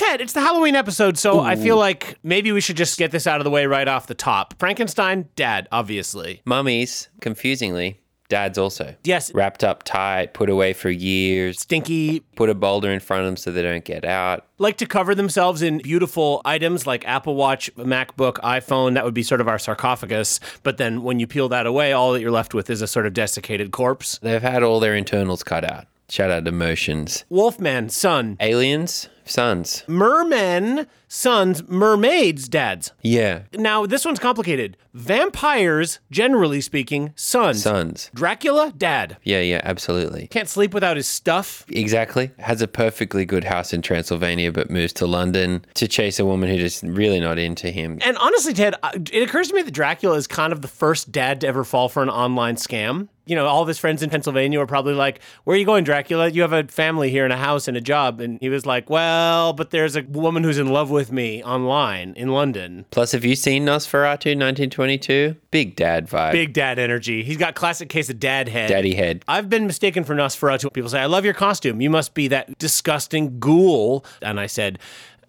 [0.00, 3.26] Ted, it's the Halloween episode, so I feel like maybe we should just get this
[3.26, 4.54] out of the way right off the top.
[4.58, 6.40] Frankenstein, dad, obviously.
[6.46, 8.00] Mummies, confusingly,
[8.30, 8.94] dads also.
[9.04, 9.30] Yes.
[9.34, 13.36] Wrapped up tight, put away for years, Stinky, put a boulder in front of them
[13.36, 14.46] so they don't get out.
[14.56, 18.94] like to cover themselves in beautiful items like Apple Watch, MacBook, iPhone.
[18.94, 20.40] That would be sort of our sarcophagus.
[20.62, 23.04] But then when you peel that away, all that you're left with is a sort
[23.04, 24.18] of desiccated corpse.
[24.22, 25.88] They've had all their internals cut out.
[26.08, 27.24] Shout out to Motions.
[27.28, 28.36] Wolfman, son.
[28.40, 29.84] Aliens, sons.
[29.86, 31.66] Mermen, sons.
[31.68, 32.92] Mermaids, dads.
[33.02, 34.76] Yeah, Now, this one's complicated.
[34.92, 37.62] Vampires, generally speaking, sons.
[37.62, 38.10] sons.
[38.14, 39.16] Dracula, dad.
[39.22, 40.26] Yeah, yeah, absolutely.
[40.28, 41.64] Can't sleep without his stuff.
[41.68, 42.30] Exactly.
[42.38, 46.48] Has a perfectly good house in Transylvania, but moves to London to chase a woman
[46.48, 47.98] who's just really not into him.
[48.04, 51.12] And honestly, Ted, uh, it occurs to me that Dracula is kind of the first
[51.12, 53.08] dad to ever fall for an online scam.
[53.30, 55.84] You know, all of his friends in Pennsylvania were probably like, Where are you going,
[55.84, 56.30] Dracula?
[56.30, 58.20] You have a family here and a house and a job.
[58.20, 62.14] And he was like, Well, but there's a woman who's in love with me online
[62.16, 62.86] in London.
[62.90, 65.36] Plus, have you seen Nosferatu 1922?
[65.52, 66.32] Big dad vibe.
[66.32, 67.22] Big dad energy.
[67.22, 68.68] He's got classic case of dad head.
[68.68, 69.24] daddy head.
[69.28, 70.72] I've been mistaken for Nosferatu.
[70.72, 71.80] People say, I love your costume.
[71.80, 74.04] You must be that disgusting ghoul.
[74.22, 74.80] And I said,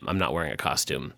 [0.08, 1.14] I'm not wearing a costume.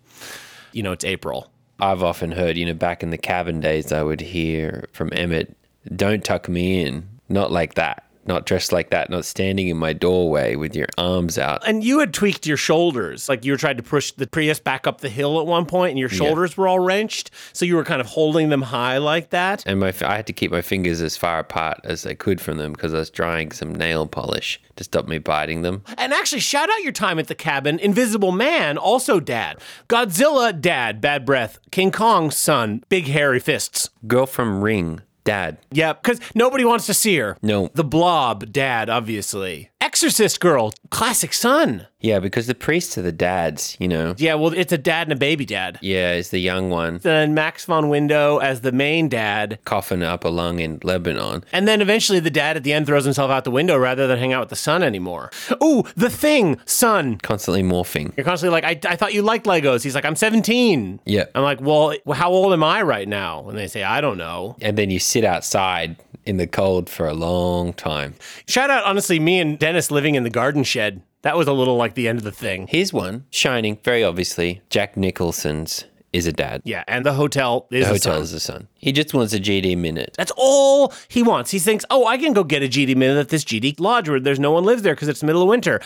[0.72, 1.50] You know, it's April.
[1.80, 5.56] I've often heard, you know, back in the cabin days, I would hear from Emmett,
[5.94, 7.08] don't tuck me in.
[7.28, 8.04] Not like that.
[8.26, 9.10] Not dressed like that.
[9.10, 11.66] Not standing in my doorway with your arms out.
[11.66, 13.28] And you had tweaked your shoulders.
[13.28, 15.90] Like you were trying to push the Prius back up the hill at one point
[15.90, 17.30] and your shoulders were all wrenched.
[17.52, 19.62] So you were kind of holding them high like that.
[19.66, 22.56] And my, I had to keep my fingers as far apart as I could from
[22.56, 25.84] them because I was drying some nail polish to stop me biting them.
[25.98, 27.78] And actually, shout out your time at the cabin.
[27.78, 29.58] Invisible Man, also dad.
[29.88, 31.58] Godzilla, dad, bad breath.
[31.70, 33.90] King Kong, son, big hairy fists.
[34.06, 35.58] Girl from Ring, dad.
[35.72, 37.36] Yep, because nobody wants to see her.
[37.42, 37.70] No.
[37.74, 39.70] The blob, dad, obviously.
[39.80, 41.86] Exorcist girl, classic son.
[42.00, 44.14] Yeah, because the priests are the dads, you know.
[44.18, 45.78] Yeah, well, it's a dad and a baby dad.
[45.82, 49.58] Yeah, is the young one Then Max von Window as the main dad.
[49.64, 51.44] coughing up a lung in Lebanon.
[51.52, 54.18] And then eventually the dad at the end throws himself out the window rather than
[54.18, 55.30] hang out with the son anymore.
[55.62, 57.18] Ooh, the thing, son.
[57.18, 58.14] Constantly morphing.
[58.16, 59.82] You're constantly like, I, I thought you liked Legos.
[59.82, 61.00] He's like, I'm 17.
[61.06, 61.24] Yeah.
[61.34, 63.48] I'm like, well, how old am I right now?
[63.48, 64.56] And they say, I don't know.
[64.60, 65.94] And then you sit outside
[66.26, 68.16] in the cold for a long time.
[68.48, 71.02] Shout out, honestly, me and Dennis living in the garden shed.
[71.22, 72.66] That was a little like the end of the thing.
[72.66, 74.60] Here's one, shining, very obviously.
[74.70, 76.62] Jack Nicholson's is a dad.
[76.64, 78.22] Yeah, and the hotel is The a hotel son.
[78.22, 78.68] is a son.
[78.78, 80.14] He just wants a GD minute.
[80.16, 81.50] That's all he wants.
[81.52, 84.20] He thinks, oh, I can go get a GD minute at this GD lodge where
[84.20, 85.80] there's no one lives there because it's the middle of winter.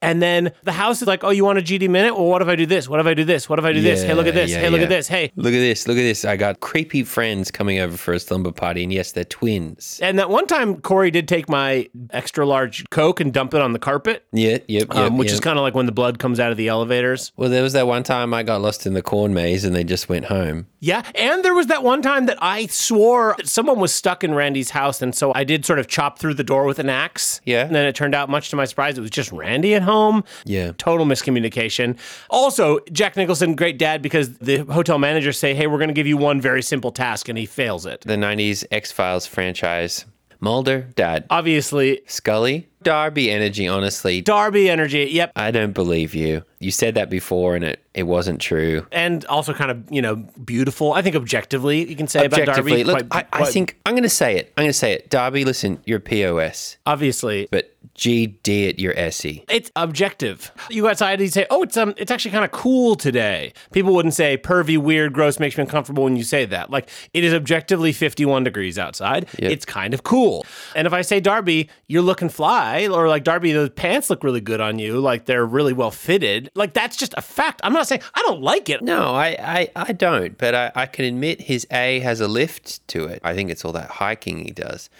[0.00, 2.14] And then the house is like, oh, you want a GD minute?
[2.14, 2.88] Well, what if I do this?
[2.88, 3.48] What if I do this?
[3.48, 4.02] What if I do this?
[4.02, 4.50] Hey, look at this.
[4.50, 4.84] yeah, hey, look yeah.
[4.84, 5.08] at this.
[5.08, 5.32] Hey.
[5.34, 5.88] Look at this.
[5.88, 6.24] Look at this.
[6.24, 9.98] I got creepy friends coming over for a slumber party, and yes, they're twins.
[10.02, 13.72] And that one time, Corey did take my extra large Coke and dump it on
[13.72, 14.94] the carpet, Yeah, yep, yep.
[14.94, 15.34] um, which yep.
[15.34, 17.32] is kind of like when the blood comes out of the elevators.
[17.36, 19.84] Well, there was that one time I got lost in the corn maze and they
[19.84, 20.66] just went home.
[20.80, 21.02] Yeah.
[21.14, 24.70] And there was that one time that I swore that someone was stuck in Randy's
[24.70, 25.02] house.
[25.02, 27.40] And so I did sort of chop through the door with an axe.
[27.44, 27.64] Yeah.
[27.66, 30.24] And then it turned out, much to my surprise, it was just Randy at home.
[30.44, 30.72] Yeah.
[30.78, 31.98] Total miscommunication.
[32.30, 36.06] Also, Jack Nicholson, great dad, because the hotel managers say, hey, we're going to give
[36.06, 38.02] you one very simple task, and he fails it.
[38.02, 40.04] The 90s X Files franchise.
[40.40, 41.26] Mulder, dad.
[41.30, 44.22] Obviously, Scully, Darby energy, honestly.
[44.22, 45.08] Darby energy.
[45.10, 45.32] Yep.
[45.34, 46.44] I don't believe you.
[46.60, 48.86] You said that before and it, it wasn't true.
[48.90, 50.92] And also kind of, you know, beautiful.
[50.92, 52.84] I think objectively, you can say about Darby.
[52.84, 54.52] look, quite- I, I think I'm going to say it.
[54.56, 55.08] I'm going to say it.
[55.10, 59.44] Darby, listen, you're POS, obviously, but GD it, you're SE.
[59.48, 60.52] it's objective.
[60.70, 63.52] You go outside and you say, "Oh, it's um, it's actually kind of cool today."
[63.72, 66.70] People wouldn't say pervy, weird, gross, makes me uncomfortable when you say that.
[66.70, 69.28] Like it is objectively 51 degrees outside.
[69.50, 70.46] It's kind of cool.
[70.76, 74.40] And if I say, "Darby, you're looking fly," or like, "Darby, those pants look really
[74.40, 76.47] good on you," like they're really well fitted.
[76.54, 77.60] Like that's just a fact.
[77.64, 78.82] I'm not saying I don't like it.
[78.82, 82.86] No, I, I, I don't, but I, I can admit his A has a lift
[82.88, 83.20] to it.
[83.24, 84.90] I think it's all that hiking he does.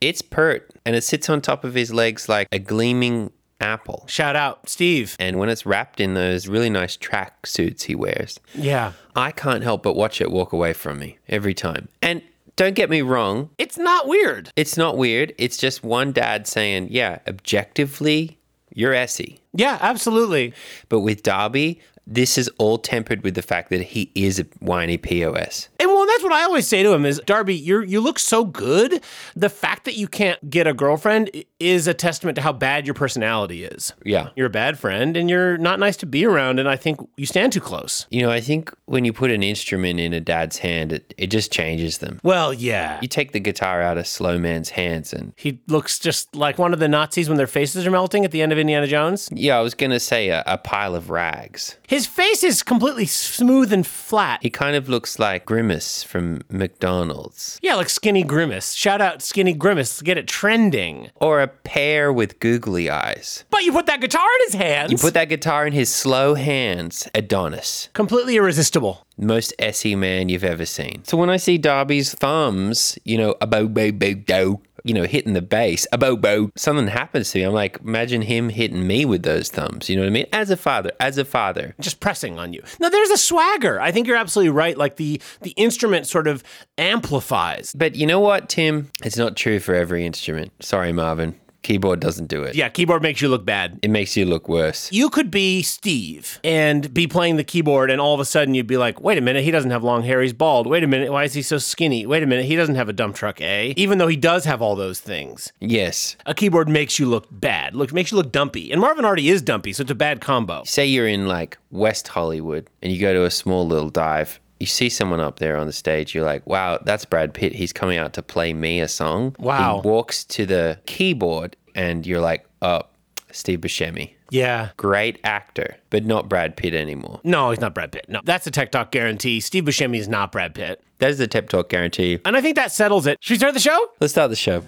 [0.00, 4.04] It's pert, and it sits on top of his legs like a gleaming apple.
[4.06, 5.16] Shout out, Steve.
[5.18, 8.92] And when it's wrapped in those really nice track suits he wears, Yeah.
[9.16, 11.88] I can't help but watch it walk away from me every time.
[12.00, 12.22] And
[12.54, 14.52] don't get me wrong, It's not weird.
[14.54, 15.34] it's not weird.
[15.38, 18.37] It's just one dad saying, yeah, objectively,
[18.78, 19.40] you're Essie.
[19.52, 20.54] Yeah, absolutely.
[20.88, 21.80] But with Darby,
[22.10, 25.68] this is all tempered with the fact that he is a whiny POS.
[25.78, 28.44] And well, that's what I always say to him is Darby, you're you look so
[28.44, 29.02] good.
[29.36, 32.94] The fact that you can't get a girlfriend is a testament to how bad your
[32.94, 33.92] personality is.
[34.04, 34.30] Yeah.
[34.36, 37.26] You're a bad friend and you're not nice to be around and I think you
[37.26, 38.06] stand too close.
[38.10, 41.26] You know, I think when you put an instrument in a dad's hand, it, it
[41.28, 42.20] just changes them.
[42.22, 42.98] Well, yeah.
[43.02, 46.72] You take the guitar out of Slow Man's hands, and He looks just like one
[46.72, 49.28] of the Nazis when their faces are melting at the end of Indiana Jones.
[49.32, 51.76] yeah, I was going to say a, a pile of rags.
[51.86, 54.40] His face is completely smooth and flat.
[54.42, 57.58] He kind of looks like Grimace from McDonald's.
[57.62, 58.74] Yeah, like Skinny Grimace.
[58.74, 60.00] Shout out Skinny Grimace.
[60.02, 61.10] Get it trending.
[61.16, 63.44] Or a pear with googly eyes.
[63.50, 64.92] But you put that guitar in his hands.
[64.92, 67.88] You put that guitar in his slow hands, Adonis.
[67.92, 69.06] completely irresistible.
[69.20, 71.02] Most essy man you've ever seen.
[71.04, 75.04] So when I see Darby's thumbs, you know, a bow, bow, bow, bow, you know,
[75.04, 77.44] hitting the bass, a bo bo, something happens to me.
[77.44, 79.90] I'm like, imagine him hitting me with those thumbs.
[79.90, 80.26] You know what I mean?
[80.32, 81.74] As a father, as a father.
[81.78, 82.62] Just pressing on you.
[82.80, 83.80] Now there's a swagger.
[83.80, 84.76] I think you're absolutely right.
[84.76, 86.42] Like the the instrument sort of
[86.78, 87.74] amplifies.
[87.76, 88.90] But you know what, Tim?
[89.04, 90.52] It's not true for every instrument.
[90.60, 91.38] Sorry, Marvin.
[91.68, 92.54] Keyboard doesn't do it.
[92.54, 93.78] Yeah, keyboard makes you look bad.
[93.82, 94.90] It makes you look worse.
[94.90, 98.66] You could be Steve and be playing the keyboard, and all of a sudden you'd
[98.66, 100.66] be like, wait a minute, he doesn't have long hair, he's bald.
[100.66, 102.06] Wait a minute, why is he so skinny?
[102.06, 103.74] Wait a minute, he doesn't have a dump truck, eh?
[103.76, 105.52] Even though he does have all those things.
[105.60, 106.16] Yes.
[106.24, 108.72] A keyboard makes you look bad, look makes you look dumpy.
[108.72, 110.64] And Marvin already is dumpy, so it's a bad combo.
[110.64, 114.40] Say you're in like West Hollywood and you go to a small little dive.
[114.60, 117.52] You see someone up there on the stage, you're like, wow, that's Brad Pitt.
[117.52, 119.36] He's coming out to play me a song.
[119.38, 119.80] Wow.
[119.80, 122.82] He walks to the keyboard and you're like, oh,
[123.30, 124.10] Steve Buscemi.
[124.30, 124.70] Yeah.
[124.76, 127.20] Great actor, but not Brad Pitt anymore.
[127.22, 128.06] No, he's not Brad Pitt.
[128.08, 129.38] No, that's a Tep Talk guarantee.
[129.38, 130.82] Steve Buscemi is not Brad Pitt.
[130.98, 132.18] That is the Tep Talk guarantee.
[132.24, 133.18] And I think that settles it.
[133.20, 133.78] Should we start the show?
[134.00, 134.64] Let's start the show.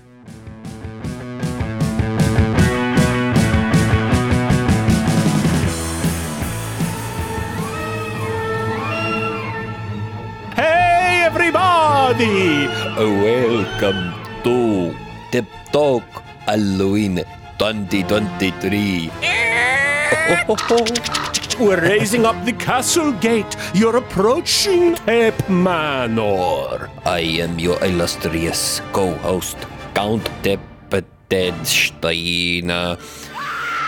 [10.54, 12.68] Hey, everybody!
[12.96, 14.14] Welcome
[14.44, 14.94] to
[15.32, 16.04] Tep Talk
[16.46, 17.24] Halloween
[17.58, 19.10] 2023.
[21.60, 23.54] We're raising up the castle gate.
[23.74, 26.88] You're approaching Tep Manor.
[27.04, 29.58] I am your illustrious co-host,
[29.94, 32.96] Count Teppetenstein.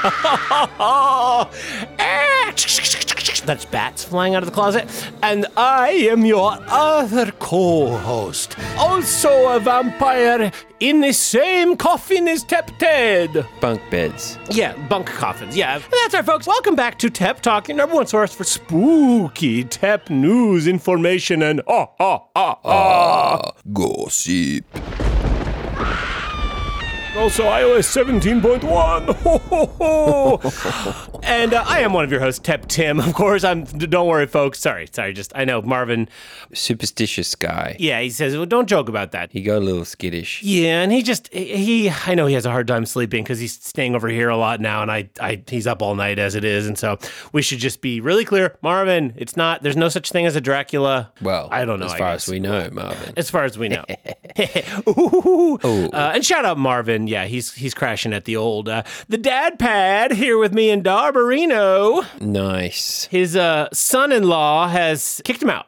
[3.44, 4.88] That's bats flying out of the closet.
[5.22, 8.56] And I am your other co host.
[8.78, 13.46] Also a vampire in the same coffin as Tep Ted.
[13.60, 14.38] Bunk beds.
[14.50, 15.56] Yeah, bunk coffins.
[15.56, 15.76] Yeah.
[15.76, 16.46] And that's our folks.
[16.46, 21.62] Welcome back to Tep Talk, your number one source for spooky Tep news, information, and
[21.68, 23.52] ah, ah, ah, ah.
[23.72, 24.64] Gossip.
[27.14, 29.14] Also, iOS 17.1.
[29.16, 31.20] Ho, ho, ho.
[31.22, 32.98] and uh, I am one of your hosts, Tep Tim.
[32.98, 33.64] Of course, I'm.
[33.64, 34.58] Don't worry, folks.
[34.58, 35.12] Sorry, sorry.
[35.12, 36.08] Just I know Marvin.
[36.54, 37.76] Superstitious guy.
[37.78, 39.30] Yeah, he says, well, don't joke about that.
[39.30, 40.42] He got a little skittish.
[40.42, 41.90] Yeah, and he just he.
[41.90, 44.60] I know he has a hard time sleeping because he's staying over here a lot
[44.60, 46.98] now, and I, I he's up all night as it is, and so
[47.32, 49.12] we should just be really clear, Marvin.
[49.16, 49.62] It's not.
[49.62, 51.12] There's no such thing as a Dracula.
[51.20, 51.86] Well, I don't know.
[51.86, 53.12] As far as we know, Marvin.
[53.18, 53.84] As far as we know.
[54.88, 55.58] Ooh.
[55.92, 57.01] Uh, and shout out Marvin.
[57.08, 60.82] Yeah, he's he's crashing at the old uh, the dad pad here with me in
[60.82, 62.04] Darbarino.
[62.20, 63.06] Nice.
[63.10, 65.66] His uh, son-in-law has kicked him out.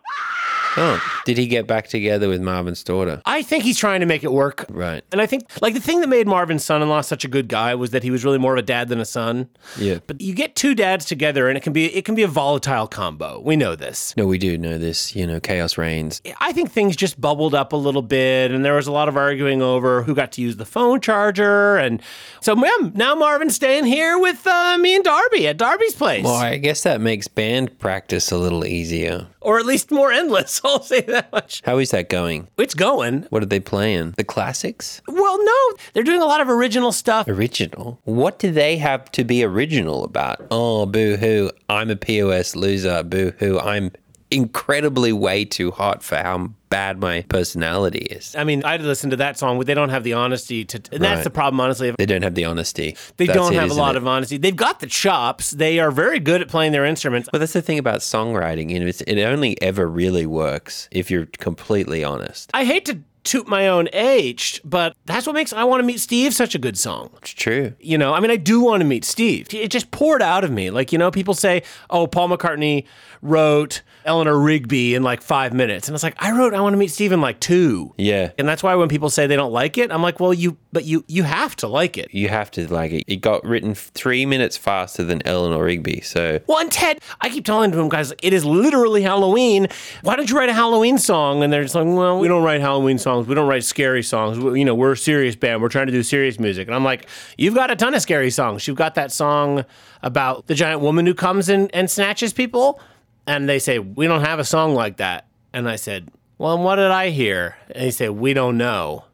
[0.76, 3.23] Oh, did he get back together with Marvin's daughter?
[3.25, 4.67] I think he's trying to make it work.
[4.69, 5.03] Right.
[5.12, 7.91] And I think like the thing that made Marvin's son-in-law such a good guy was
[7.91, 9.49] that he was really more of a dad than a son.
[9.79, 9.99] Yeah.
[10.06, 12.87] But you get two dads together and it can be it can be a volatile
[12.87, 13.41] combo.
[13.41, 14.17] We know this.
[14.17, 15.15] No, we do know this.
[15.15, 16.21] You know, chaos reigns.
[16.41, 19.17] I think things just bubbled up a little bit, and there was a lot of
[19.17, 22.03] arguing over who got to use the phone charger, and
[22.41, 26.35] so yeah, now Marvin's staying here with uh, me and Darby at Darby's place, Well,
[26.35, 29.26] I guess that makes band practice a little easier.
[29.45, 30.61] Or at least more endless.
[30.65, 31.63] I'll say that much.
[31.65, 32.49] How is that going?
[32.59, 34.15] It's going What are they playing?
[34.17, 35.01] The classics?
[35.07, 35.39] well.
[35.45, 37.29] No, they're doing a lot of original stuff.
[37.29, 38.01] Original?
[38.05, 40.47] What do they have to be original about?
[40.51, 41.51] Oh, boo hoo.
[41.69, 43.03] I'm a POS loser.
[43.03, 43.59] Boo hoo.
[43.59, 43.91] I'm
[44.31, 48.35] incredibly way too hot for how bad my personality is.
[48.37, 50.76] I mean, I listened to that song, but they don't have the honesty to.
[50.93, 51.25] And that's Right.
[51.25, 51.93] the problem, honestly.
[51.97, 52.97] They don't have the honesty.
[53.16, 53.99] They That's don't it, have a lot it?
[53.99, 54.37] of honesty.
[54.38, 55.52] They've got the chops.
[55.52, 57.28] They are very good at playing their instruments.
[57.31, 58.71] But that's the thing about songwriting.
[58.71, 62.50] You know, it's, it only ever really works if you're completely honest.
[62.54, 65.99] I hate to toot my own age, but that's what makes I Want to Meet
[66.00, 67.11] Steve such a good song.
[67.23, 67.73] It's true.
[67.81, 69.47] You know, I mean, I do want to meet Steve.
[69.54, 70.69] It just poured out of me.
[70.71, 72.85] Like, you know, people say, oh, Paul McCartney
[73.23, 75.88] wrote Eleanor Rigby in like five minutes.
[75.88, 77.92] And it's like, I wrote I Want to Meet Steve in like two.
[77.96, 78.32] Yeah.
[78.38, 80.84] And that's why when people say they don't like it, I'm like, well, you, but
[80.84, 82.12] you, you have to like it.
[82.12, 83.04] You have to like it.
[83.06, 86.00] It got written three minutes faster than Eleanor Rigby.
[86.00, 89.68] So Well, and Ted, I keep telling to him, guys, it is literally Halloween.
[90.02, 91.42] Why don't you write a Halloween song?
[91.42, 93.26] And they're just like, well, we don't write Halloween songs.
[93.26, 94.38] We don't write scary songs.
[94.38, 95.61] We- you know, we're a serious band.
[95.62, 96.68] We're trying to do serious music.
[96.68, 97.06] And I'm like,
[97.37, 98.66] you've got a ton of scary songs.
[98.68, 99.64] You've got that song
[100.02, 102.80] about the giant woman who comes in and snatches people.
[103.26, 105.26] And they say, we don't have a song like that.
[105.52, 107.57] And I said, well, and what did I hear?
[107.71, 109.04] And they say, we don't know.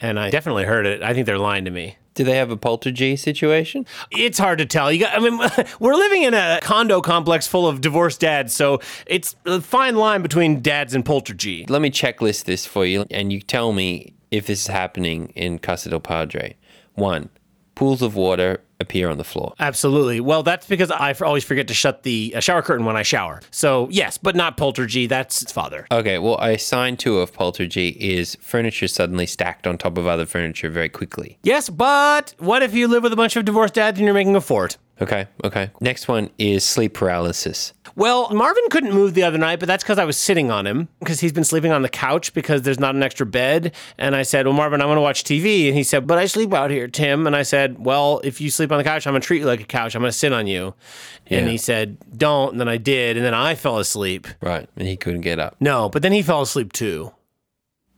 [0.00, 1.02] And I definitely heard it.
[1.02, 1.96] I think they're lying to me.
[2.14, 3.86] do they have a poltergeist situation?
[4.10, 4.90] It's hard to tell.
[4.90, 5.38] You got, I mean,
[5.80, 10.22] we're living in a condo complex full of divorced dads, so it's a fine line
[10.22, 11.70] between dads and poltergeist.
[11.70, 15.58] Let me checklist this for you, and you tell me if this is happening in
[15.58, 16.56] Casa del Padre.
[16.94, 17.28] One,
[17.76, 19.54] pools of water appear on the floor.
[19.60, 20.20] Absolutely.
[20.20, 23.40] Well, that's because I always forget to shut the uh, shower curtain when I shower.
[23.52, 25.08] So yes, but not poltergeist.
[25.08, 25.86] That's its father.
[25.90, 30.26] Okay, well, a sign two of poltergeist is furniture suddenly stacked on top of other
[30.26, 31.38] furniture very quickly.
[31.42, 34.34] Yes, but what if you live with a bunch of divorced dads and you're making
[34.34, 34.78] a fort?
[35.00, 35.70] Okay, okay.
[35.80, 37.74] Next one is sleep paralysis.
[37.96, 40.88] Well, Marvin couldn't move the other night, but that's because I was sitting on him
[40.98, 43.74] because he's been sleeping on the couch because there's not an extra bed.
[43.96, 45.66] And I said, Well, Marvin, I want to watch TV.
[45.66, 47.26] And he said, But I sleep out here, Tim.
[47.26, 49.46] And I said, Well, if you sleep on the couch, I'm going to treat you
[49.46, 49.94] like a couch.
[49.94, 50.74] I'm going to sit on you.
[51.28, 52.52] And he said, Don't.
[52.52, 53.16] And then I did.
[53.16, 54.28] And then I fell asleep.
[54.42, 55.56] Right, and he couldn't get up.
[55.58, 57.12] No, but then he fell asleep too.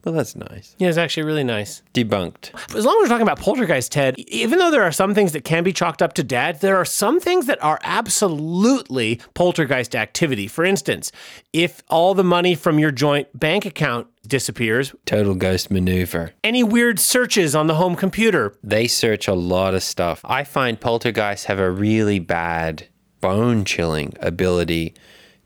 [0.08, 0.74] Well, that's nice.
[0.78, 1.82] Yeah, it's actually really nice.
[1.92, 2.54] Debunked.
[2.74, 5.44] As long as we're talking about poltergeist, Ted, even though there are some things that
[5.44, 10.48] can be chalked up to dad, there are some things that are absolutely poltergeist activity.
[10.48, 11.12] For instance,
[11.52, 16.32] if all the money from your joint bank account disappears, Total ghost maneuver.
[16.42, 20.22] any weird searches on the home computer, They search a lot of stuff.
[20.24, 22.86] I find poltergeists have a really bad
[23.20, 24.94] bone chilling ability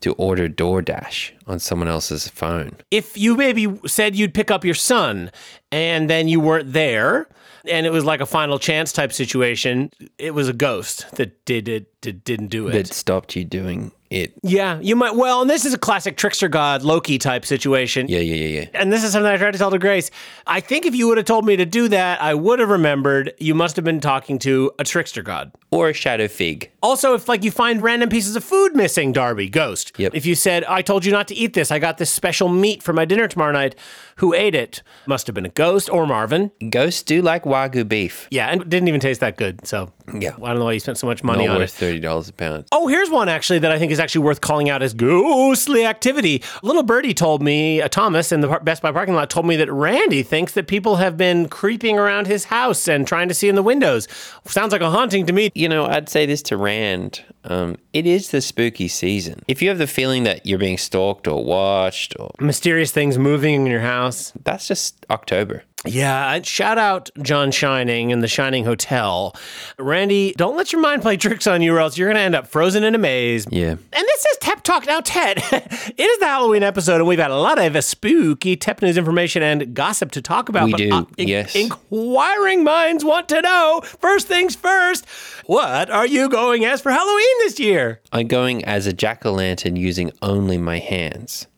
[0.02, 2.76] to order DoorDash on someone else's phone.
[2.90, 5.30] if you maybe said you'd pick up your son
[5.71, 7.28] and then you weren't there
[7.64, 11.68] and it was like a final chance type situation, it was a ghost that did
[11.68, 12.73] it, did, didn't do it.
[12.73, 14.35] That stopped you doing it.
[14.42, 15.16] yeah, you might.
[15.16, 18.06] Well, and this is a classic trickster god Loki type situation.
[18.09, 18.68] Yeah, yeah, yeah, yeah.
[18.75, 20.11] And this is something I tried to tell to Grace.
[20.47, 23.32] I think if you would have told me to do that, I would have remembered
[23.38, 25.52] you must have been talking to a trickster god.
[25.71, 26.71] Or a shadow fig.
[26.82, 29.99] Also, if like you find random pieces of food missing, Darby, ghost.
[29.99, 30.14] Yep.
[30.14, 32.82] If you said, I told you not to eat this, I got this special meat
[32.82, 33.75] for my dinner tomorrow night,
[34.16, 34.82] who ate it?
[35.06, 36.50] Must have been a ghost or Marvin.
[36.68, 38.28] Ghosts do like Wagyu beef.
[38.30, 39.66] Yeah, and didn't even taste that good.
[39.66, 39.90] So
[40.21, 40.35] Yeah.
[40.42, 42.02] I don't know why you spent so much money Not on worth it.
[42.02, 42.64] $30 a pound.
[42.73, 46.42] Oh, here's one actually that I think is actually worth calling out as ghostly activity.
[46.62, 49.71] Little Birdie told me, uh, Thomas in the Best Buy parking lot told me that
[49.73, 53.54] Randy thinks that people have been creeping around his house and trying to see in
[53.54, 54.09] the windows.
[54.47, 55.50] Sounds like a haunting to me.
[55.54, 57.23] You know, I'd say this to Rand.
[57.45, 59.42] Um, it is the spooky season.
[59.49, 63.54] If you have the feeling that you're being stalked or watched, or Mysterious things moving
[63.54, 64.33] in your house.
[64.45, 65.64] that's just October.
[65.85, 69.35] Yeah, shout out John Shining and the Shining Hotel.
[69.79, 72.37] Randy, don't let your mind play tricks on you, or else you're going to end
[72.37, 73.47] up frozen in a maze.
[73.51, 73.71] Yeah.
[73.71, 74.87] And this is Tep Talk.
[74.87, 78.81] Now, Ted, it is the Halloween episode, and we've had a lot of spooky Tep
[78.81, 80.67] News information and gossip to talk about.
[80.67, 81.57] We but, do, uh, in- yes.
[81.57, 83.81] Inquiring minds want to know.
[84.01, 85.05] First things first,
[85.47, 88.01] what are you going as for Halloween this year?
[88.12, 91.49] I'm going as a jack o' lantern using only my hands.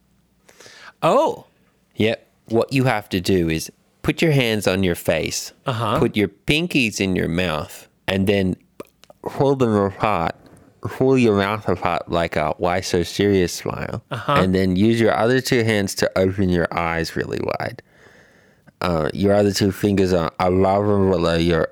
[1.03, 1.47] Oh,
[1.97, 2.27] Yep.
[2.47, 3.71] What you have to do is
[4.05, 5.99] put your hands on your face, Uh-huh.
[5.99, 8.55] put your pinkies in your mouth, and then
[9.25, 10.37] hold them apart.
[10.85, 14.05] Hold your mouth apart like a why so serious smile.
[14.11, 14.35] Uh-huh.
[14.37, 17.83] And then use your other two hands to open your eyes really wide.
[18.83, 21.69] Uh, your other two fingers are above and below your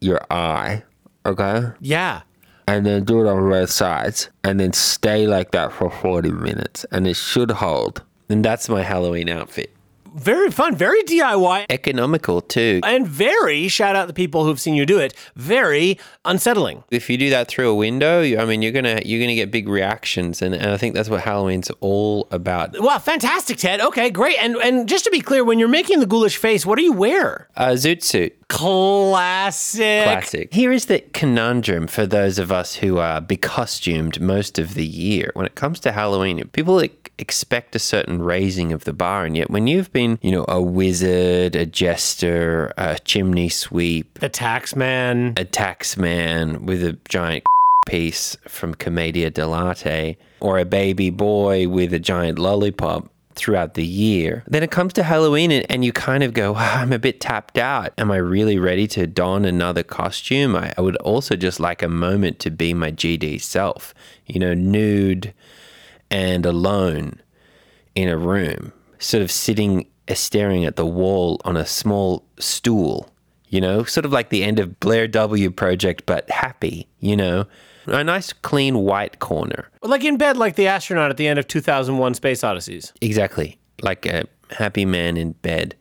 [0.00, 0.84] your eye.
[1.26, 1.62] Okay?
[1.80, 2.20] yeah.
[2.68, 6.84] and then do it on both sides, and then stay like that for 40 minutes,
[6.92, 8.02] and it should hold.
[8.30, 9.73] And that's my Halloween outfit.
[10.14, 12.80] Very fun, very DIY, Economical too.
[12.84, 16.84] and very, shout out the people who've seen you do it, very unsettling.
[16.90, 19.50] If you do that through a window, you- I mean, you're gonna you're gonna get
[19.50, 22.80] big reactions, and, and I think that's what Halloween's all about.
[22.80, 23.80] Wow, fantastic, Ted.
[23.80, 24.36] Okay, great.
[24.40, 26.92] And and just to be clear, when you're making the ghoulish face, what do you
[26.92, 27.48] wear?
[27.56, 30.04] A zoot suit, Classic.
[30.04, 30.54] classic.
[30.54, 35.32] Here is the conundrum for those of us who are becostumed most of the year.
[35.34, 36.80] When it comes to Halloween, people
[37.18, 40.62] expect a certain raising of the bar, and yet when you've been, you know, a
[40.62, 45.34] wizard, a jester, a chimney sweep, a tax man.
[45.36, 47.44] a tax man with a giant
[47.86, 54.44] piece from Commedia dell'arte, or a baby boy with a giant lollipop, throughout the year.
[54.46, 57.20] Then it comes to Halloween and, and you kind of go, "Ah, I'm a bit
[57.20, 57.92] tapped out.
[57.98, 60.56] Am I really ready to don another costume?
[60.56, 63.94] I, I would also just like a moment to be my GD self,
[64.26, 65.34] you know, nude
[66.10, 67.20] and alone
[67.94, 73.10] in a room, sort of sitting uh, staring at the wall on a small stool,
[73.48, 75.50] you know, sort of like the end of Blair W.
[75.50, 77.46] Project, but happy, you know,
[77.86, 79.70] a nice clean white corner.
[79.82, 82.92] Like in bed, like the astronaut at the end of 2001 Space Odysseys.
[83.00, 83.58] Exactly.
[83.82, 85.74] Like a happy man in bed.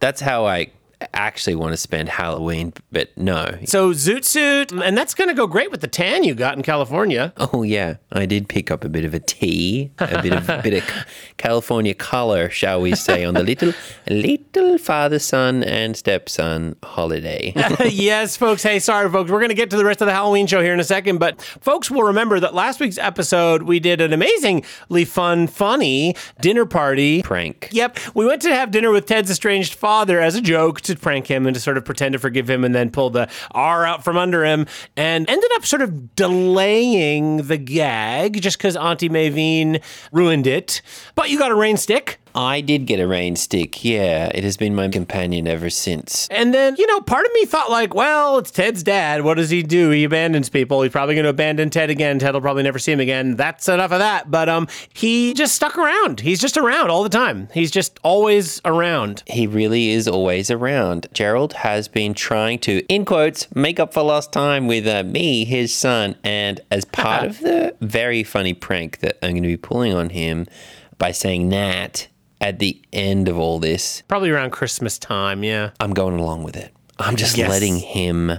[0.00, 0.68] That's how I
[1.14, 3.58] actually want to spend Halloween, but no.
[3.64, 6.62] So zoot suit, and that's going to go great with the tan you got in
[6.62, 7.32] California.
[7.36, 10.60] Oh yeah, I did pick up a bit of a tea, a bit of a
[10.62, 13.72] bit of California color, shall we say, on the little
[14.06, 17.52] little father son and stepson holiday.
[17.86, 18.62] yes, folks.
[18.62, 19.30] Hey, sorry, folks.
[19.30, 21.18] We're going to get to the rest of the Halloween show here in a second,
[21.18, 26.66] but folks will remember that last week's episode we did an amazingly fun, funny dinner
[26.66, 27.68] party Prank.
[27.72, 31.26] Yep, we went to have dinner with Ted's estranged father as a joke to prank
[31.26, 34.04] him and to sort of pretend to forgive him and then pull the R out
[34.04, 34.66] from under him
[34.96, 39.82] and ended up sort of delaying the gag just because Auntie Mavine
[40.12, 40.82] ruined it.
[41.14, 42.20] But you got a rain stick.
[42.34, 43.84] I did get a rain stick.
[43.84, 46.28] Yeah, it has been my companion ever since.
[46.30, 49.22] And then, you know, part of me thought, like, well, it's Ted's dad.
[49.22, 49.90] What does he do?
[49.90, 50.82] He abandons people.
[50.82, 52.18] He's probably going to abandon Ted again.
[52.18, 53.36] Ted will probably never see him again.
[53.36, 54.30] That's enough of that.
[54.30, 56.20] But um, he just stuck around.
[56.20, 57.48] He's just around all the time.
[57.52, 59.22] He's just always around.
[59.26, 61.08] He really is always around.
[61.12, 65.44] Gerald has been trying to, in quotes, make up for lost time with uh, me,
[65.44, 66.16] his son.
[66.22, 70.10] And as part of the very funny prank that I'm going to be pulling on
[70.10, 70.46] him
[70.98, 72.06] by saying Nat
[72.40, 75.44] at the end of all this, Probably around Christmas time.
[75.44, 75.70] Yeah.
[75.80, 76.72] I'm going along with it.
[76.98, 77.48] I'm just Yes.
[77.50, 78.32] letting him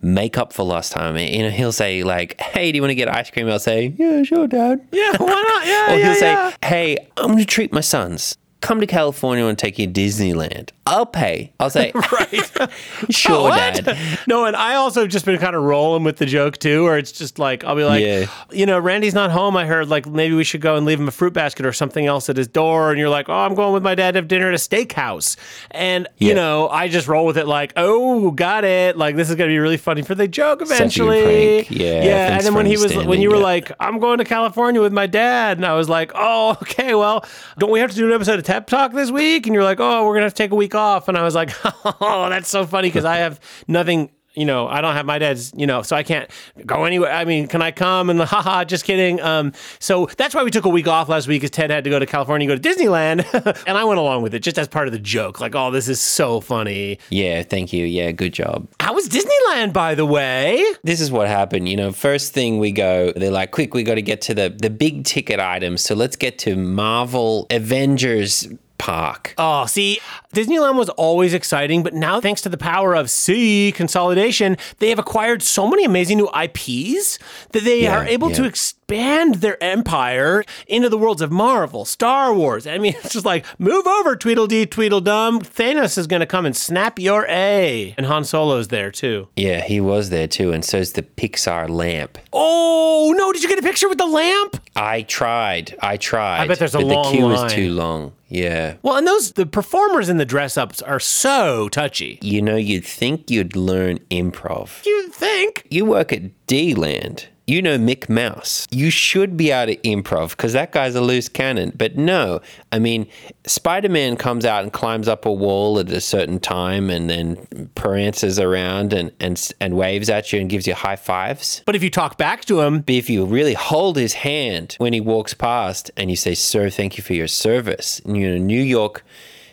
[0.00, 1.16] make up for lost time.
[1.16, 3.92] You know, he'll say like, "Hey, do you want to get ice cream?" I'll say,
[3.96, 5.66] "Yeah, sure, Dad." Yeah, why not?
[5.66, 6.52] Yeah, Or yeah, he'll say, yeah.
[6.64, 8.36] "Hey, I'm going to treat my sons.
[8.60, 10.70] Come to California and take you to Disneyland.
[10.88, 12.70] I'll pay." I'll say, Right.
[13.10, 13.84] "Sure, What?
[13.84, 16.98] Dad." No, and I also just been kind of rolling with the joke too, where
[16.98, 18.26] it's just like I'll be like, Yeah.
[18.50, 19.56] you know, Randy's not home.
[19.56, 22.06] I heard like maybe we should go and leave him a fruit basket or something
[22.06, 22.90] else at his door.
[22.90, 25.36] And you're like, oh, I'm going with my dad to have dinner at a steakhouse.
[25.70, 28.96] And you know, I just roll with it like, oh, got it.
[28.96, 31.66] Like this is gonna be really funny for the joke eventually.
[31.68, 32.36] Yeah, yeah.
[32.36, 33.42] And then when he was when you were yeah.
[33.42, 37.24] like, I'm going to California with my dad, and I was like, oh, okay, well,
[37.58, 39.46] don't we have to do an episode of Tep Talk this week?
[39.46, 40.77] And you're like, oh, we're gonna have to take a week off.
[40.78, 41.50] And I was like,
[42.00, 44.10] oh, that's so funny because I have nothing.
[44.34, 45.52] You know, I don't have my dad's.
[45.56, 46.30] You know, so I can't
[46.64, 47.10] go anywhere.
[47.10, 48.08] I mean, can I come?
[48.08, 49.20] And the haha, just kidding.
[49.20, 51.90] Um, so that's why we took a week off last week, because Ted had to
[51.90, 53.24] go to California, go to Disneyland,
[53.66, 55.40] and I went along with it just as part of the joke.
[55.40, 57.00] Like, oh, this is so funny.
[57.10, 57.84] Yeah, thank you.
[57.84, 58.68] Yeah, good job.
[58.78, 60.64] How was Disneyland, by the way?
[60.84, 61.68] This is what happened.
[61.68, 64.50] You know, first thing we go, they're like, quick, we got to get to the
[64.50, 65.82] the big ticket items.
[65.82, 68.46] So let's get to Marvel Avengers
[68.78, 69.34] Park.
[69.38, 70.00] Oh, see,
[70.34, 74.98] Disneyland was always exciting, but now thanks to the power of C consolidation, they have
[74.98, 77.18] acquired so many amazing new IPs
[77.52, 78.48] that they Yeah, are able to yeah.
[78.88, 82.66] Expand their empire into the worlds of Marvel, Star Wars.
[82.66, 85.40] I mean, it's just like move over, Tweedledee, Tweedledum.
[85.40, 89.28] Thanos is going to come and snap your A, and Han Solo's there too.
[89.36, 92.18] Yeah, he was there too, and so's the Pixar lamp.
[92.32, 93.30] Oh no!
[93.32, 94.56] Did you get a picture with the lamp?
[94.74, 95.76] I tried.
[95.82, 96.40] I tried.
[96.40, 97.42] I bet there's a but long the queue line.
[97.44, 98.12] was too long.
[98.28, 98.76] Yeah.
[98.82, 102.18] Well, and those the performers in the dress ups are so touchy.
[102.22, 104.84] You know, you'd think you'd learn improv.
[104.86, 105.66] You'd think?
[105.70, 107.28] You work at D Land.
[107.48, 108.66] You know Mick Mouse.
[108.70, 111.72] You should be able to improv because that guy's a loose cannon.
[111.74, 113.08] But no, I mean,
[113.46, 117.70] Spider Man comes out and climbs up a wall at a certain time and then
[117.74, 121.62] prances around and, and, and waves at you and gives you high fives.
[121.64, 124.92] But if you talk back to him, But if you really hold his hand when
[124.92, 128.36] he walks past and you say, Sir, thank you for your service, and, you know,
[128.36, 129.02] New York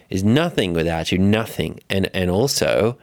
[0.09, 1.79] is nothing without you, nothing.
[1.89, 2.97] And, and also,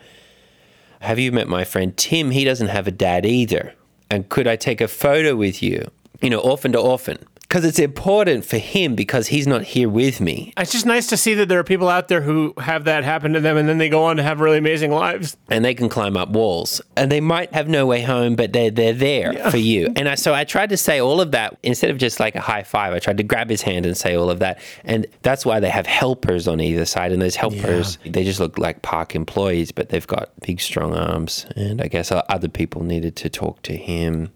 [1.01, 2.31] have you met my friend Tim?
[2.31, 3.75] He doesn't have a dad either.
[4.13, 5.91] And could I take a photo with you?
[6.21, 7.17] You know, orphan to orphan.
[7.53, 10.55] Because it's important for him because he's not here with me.
[10.57, 13.35] It's just nice to see that there are people out there who have that happen
[13.35, 15.37] to them and then they go on to have really amazing lives.
[15.51, 16.81] and they can climb up walls.
[16.97, 19.93] And they might have no way home but they're they're there for you.
[19.97, 22.41] And I, so i tried to say all of that instead of just like a
[22.41, 24.59] high five i tried to grab his hand and say all of that.
[24.85, 27.13] And that's why they have helpers on either side.
[27.13, 31.45] And those helpers they just look like park employees but they've got big strong arms.
[31.55, 34.33] And i guess other people needed to talk to him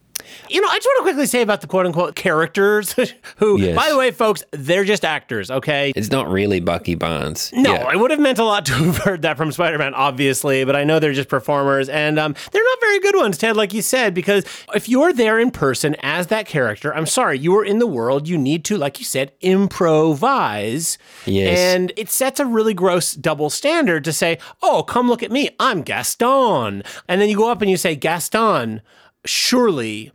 [0.49, 2.93] You know, I just want to quickly say about the quote unquote characters
[3.37, 3.77] who, Yes.
[3.77, 5.93] by the way, folks, they're just actors, okay?
[5.97, 7.51] It's not really Bucky Barnes.
[7.55, 7.93] No, Yeah.
[7.93, 10.77] it would have meant a lot to have heard that from Spider Man, obviously, but
[10.77, 13.83] I know they're just performers, and um, they're not very good ones, Ted, like you
[13.83, 17.79] said, because if you're there in person as that character, I'm sorry, you are in
[17.79, 20.99] the world, you need to, like you said, improvise.
[21.25, 21.59] Yes.
[21.59, 25.51] And it sets a really gross double standard to say, oh, come look at me,
[25.61, 26.83] I'm Gaston.
[27.09, 28.81] And then you go up and you say, Gaston,
[29.25, 30.13] surely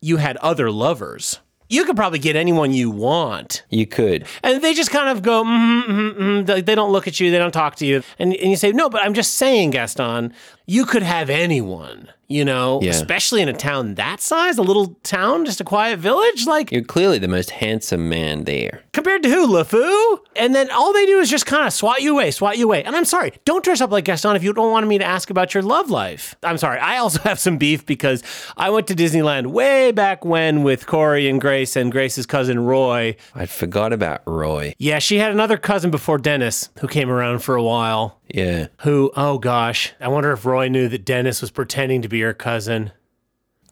[0.00, 1.40] you had other lovers.
[1.70, 3.62] You could probably get anyone you want.
[3.68, 4.24] You could.
[4.42, 7.30] And they just kind of go, mm mm mm They- They don't look at you.
[7.30, 8.02] They don't talk to you.
[8.18, 10.32] And, and you say, no, but I'm just saying, Gaston,
[10.66, 12.90] you could have anyone, you know, Yeah.
[12.90, 16.46] especially in a town that size, a little town, just a quiet village.
[16.46, 18.82] Like, You're clearly the most handsome man there.
[18.92, 19.46] compared to who?
[19.48, 20.18] LeFou?
[20.36, 22.82] And then all they do is just kind of swat you away, swat you away.
[22.84, 25.30] And I'm sorry, don't dress up like Gaston if you don't want me to ask
[25.30, 26.34] about your love life.
[26.42, 26.78] I'm sorry.
[26.78, 28.22] I also have some beef because
[28.56, 33.16] I went to Disneyland way back when with Corey and Grace and Grace's cousin Roy.
[33.34, 34.74] I'd forgot about Roy.
[34.78, 38.18] Yeah, she had another cousin before Dennis who came around for a while.
[38.28, 38.66] Yeah.
[38.80, 42.34] Who, oh gosh, I wonder if Roy knew that Dennis was pretending to be her
[42.34, 42.92] cousin.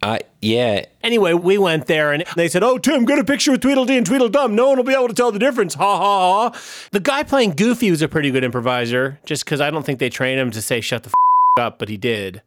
[0.02, 0.85] I yeah.
[1.02, 4.06] Anyway, we went there and they said, Oh, Tim, get a picture with Tweedledee and
[4.06, 4.54] Tweedledum.
[4.54, 5.74] No one will be able to tell the difference.
[5.74, 6.61] Ha ha ha.
[6.92, 10.11] The guy playing Goofy was a pretty good improviser, just because I don't think they
[10.11, 12.42] trained him to say shut the f- up, but he did.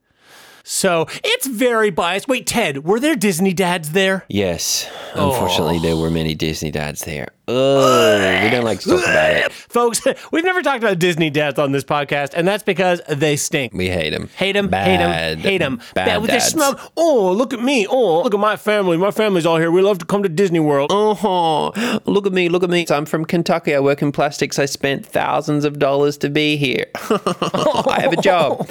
[0.64, 2.28] So it's very biased.
[2.28, 4.26] Wait, Ted, were there Disney dads there?
[4.28, 4.90] Yes.
[5.16, 5.32] Oh.
[5.32, 7.30] Unfortunately, there were many Disney dads there.
[7.52, 9.52] Oh, we don't like to talk about it.
[9.52, 13.74] Folks, we've never talked about Disney dads on this podcast, and that's because they stink.
[13.74, 14.30] We hate them.
[14.36, 15.82] Hate him, hate him, Bad, hate him.
[15.96, 16.80] bad with their smug.
[16.96, 17.88] Oh, look at me.
[17.88, 18.98] Oh, look at my family.
[18.98, 19.72] My family's all here.
[19.72, 20.92] We love to come to Disney World.
[20.94, 21.72] Oh,
[22.06, 22.86] look at me, look at me.
[22.92, 23.74] I'm from Kentucky.
[23.74, 24.60] I work in plastics.
[24.60, 26.86] I spent thousands of dollars to be here.
[26.96, 28.70] I have a job.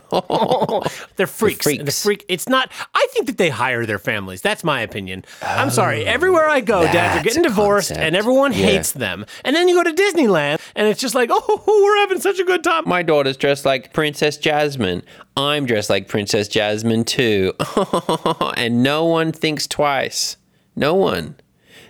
[1.17, 1.65] They're freaks.
[1.65, 1.78] freaks.
[1.85, 2.25] The freak.
[2.29, 2.71] It's not.
[2.95, 4.43] I think that they hire their families.
[4.43, 5.25] That's my opinion.
[5.43, 6.05] I'm sorry.
[6.07, 8.05] Oh, Everywhere I go, dads are getting divorced, concept.
[8.07, 8.59] and everyone Yeah.
[8.67, 9.25] hates them.
[9.45, 12.45] And then you go to Disneyland, and it's just like, oh, we're having such a
[12.45, 12.85] good time.
[12.87, 15.03] My daughter's dressed like Princess Jasmine.
[15.37, 17.53] I'm dressed like Princess Jasmine too.
[18.57, 20.37] and no one thinks twice.
[20.77, 21.37] No one.